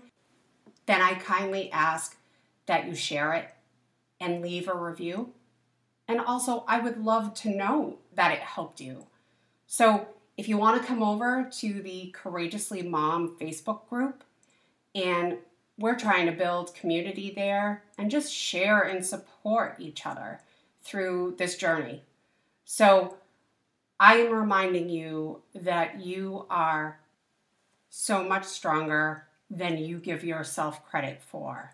then 0.85 1.01
I 1.01 1.15
kindly 1.15 1.71
ask 1.71 2.17
that 2.65 2.87
you 2.87 2.95
share 2.95 3.33
it 3.33 3.49
and 4.19 4.41
leave 4.41 4.67
a 4.67 4.75
review. 4.75 5.33
And 6.07 6.19
also, 6.19 6.63
I 6.67 6.79
would 6.79 7.03
love 7.03 7.33
to 7.35 7.49
know 7.49 7.99
that 8.15 8.31
it 8.31 8.39
helped 8.39 8.81
you. 8.81 9.05
So, 9.67 10.07
if 10.37 10.47
you 10.47 10.57
want 10.57 10.81
to 10.81 10.87
come 10.87 11.03
over 11.03 11.49
to 11.57 11.81
the 11.81 12.11
Courageously 12.11 12.81
Mom 12.81 13.35
Facebook 13.39 13.87
group 13.89 14.23
and 14.95 15.37
we're 15.77 15.99
trying 15.99 16.25
to 16.25 16.31
build 16.31 16.73
community 16.73 17.31
there 17.35 17.83
and 17.97 18.09
just 18.09 18.33
share 18.33 18.81
and 18.81 19.05
support 19.05 19.75
each 19.79 20.05
other 20.05 20.41
through 20.81 21.35
this 21.37 21.57
journey. 21.57 22.03
So, 22.65 23.17
I 23.99 24.15
am 24.15 24.33
reminding 24.33 24.89
you 24.89 25.41
that 25.53 26.03
you 26.03 26.45
are 26.49 26.99
so 27.89 28.23
much 28.23 28.45
stronger 28.45 29.25
than 29.49 29.77
you 29.77 29.97
give 29.97 30.23
yourself 30.23 30.85
credit 30.85 31.21
for. 31.21 31.73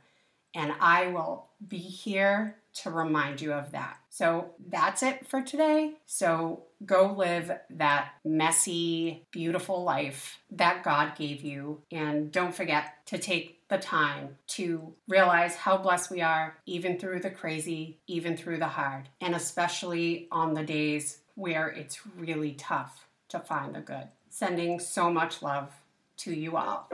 And 0.53 0.73
I 0.79 1.07
will 1.07 1.47
be 1.67 1.77
here 1.77 2.55
to 2.75 2.89
remind 2.89 3.41
you 3.41 3.53
of 3.53 3.71
that. 3.71 3.97
So 4.09 4.51
that's 4.69 5.03
it 5.03 5.27
for 5.27 5.41
today. 5.41 5.95
So 6.05 6.63
go 6.85 7.13
live 7.13 7.51
that 7.69 8.13
messy, 8.23 9.25
beautiful 9.31 9.83
life 9.83 10.39
that 10.51 10.83
God 10.83 11.15
gave 11.17 11.41
you. 11.41 11.81
And 11.91 12.31
don't 12.31 12.55
forget 12.55 13.05
to 13.07 13.17
take 13.17 13.67
the 13.67 13.77
time 13.77 14.37
to 14.47 14.93
realize 15.07 15.55
how 15.55 15.77
blessed 15.77 16.11
we 16.11 16.21
are, 16.21 16.57
even 16.65 16.99
through 16.99 17.19
the 17.21 17.29
crazy, 17.29 17.97
even 18.07 18.37
through 18.37 18.57
the 18.57 18.67
hard, 18.67 19.09
and 19.19 19.35
especially 19.35 20.27
on 20.31 20.53
the 20.53 20.63
days 20.63 21.19
where 21.35 21.67
it's 21.67 22.05
really 22.15 22.53
tough 22.53 23.07
to 23.29 23.39
find 23.39 23.73
the 23.73 23.81
good. 23.81 24.07
Sending 24.29 24.79
so 24.79 25.11
much 25.11 25.41
love 25.41 25.71
to 26.17 26.33
you 26.33 26.57
all. 26.57 26.89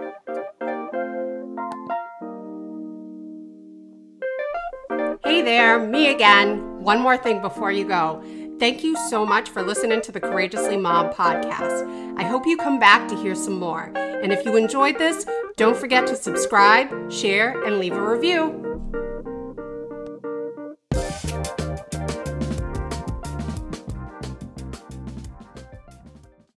Hey 5.23 5.41
there, 5.41 5.79
me 5.79 6.11
again. 6.11 6.83
One 6.83 6.99
more 6.99 7.17
thing 7.17 7.41
before 7.41 7.71
you 7.71 7.85
go. 7.85 8.23
Thank 8.59 8.83
you 8.83 8.95
so 9.09 9.25
much 9.25 9.49
for 9.49 9.63
listening 9.63 10.01
to 10.01 10.11
the 10.11 10.19
Courageously 10.19 10.77
Mom 10.77 11.11
podcast. 11.13 12.17
I 12.17 12.23
hope 12.23 12.45
you 12.45 12.57
come 12.57 12.79
back 12.79 13.07
to 13.09 13.15
hear 13.15 13.33
some 13.33 13.57
more. 13.57 13.91
And 13.95 14.31
if 14.31 14.45
you 14.45 14.55
enjoyed 14.55 14.99
this, 14.99 15.25
don't 15.57 15.75
forget 15.75 16.05
to 16.07 16.15
subscribe, 16.15 17.11
share, 17.11 17.63
and 17.63 17.79
leave 17.79 17.93
a 17.93 18.01
review. 18.01 18.70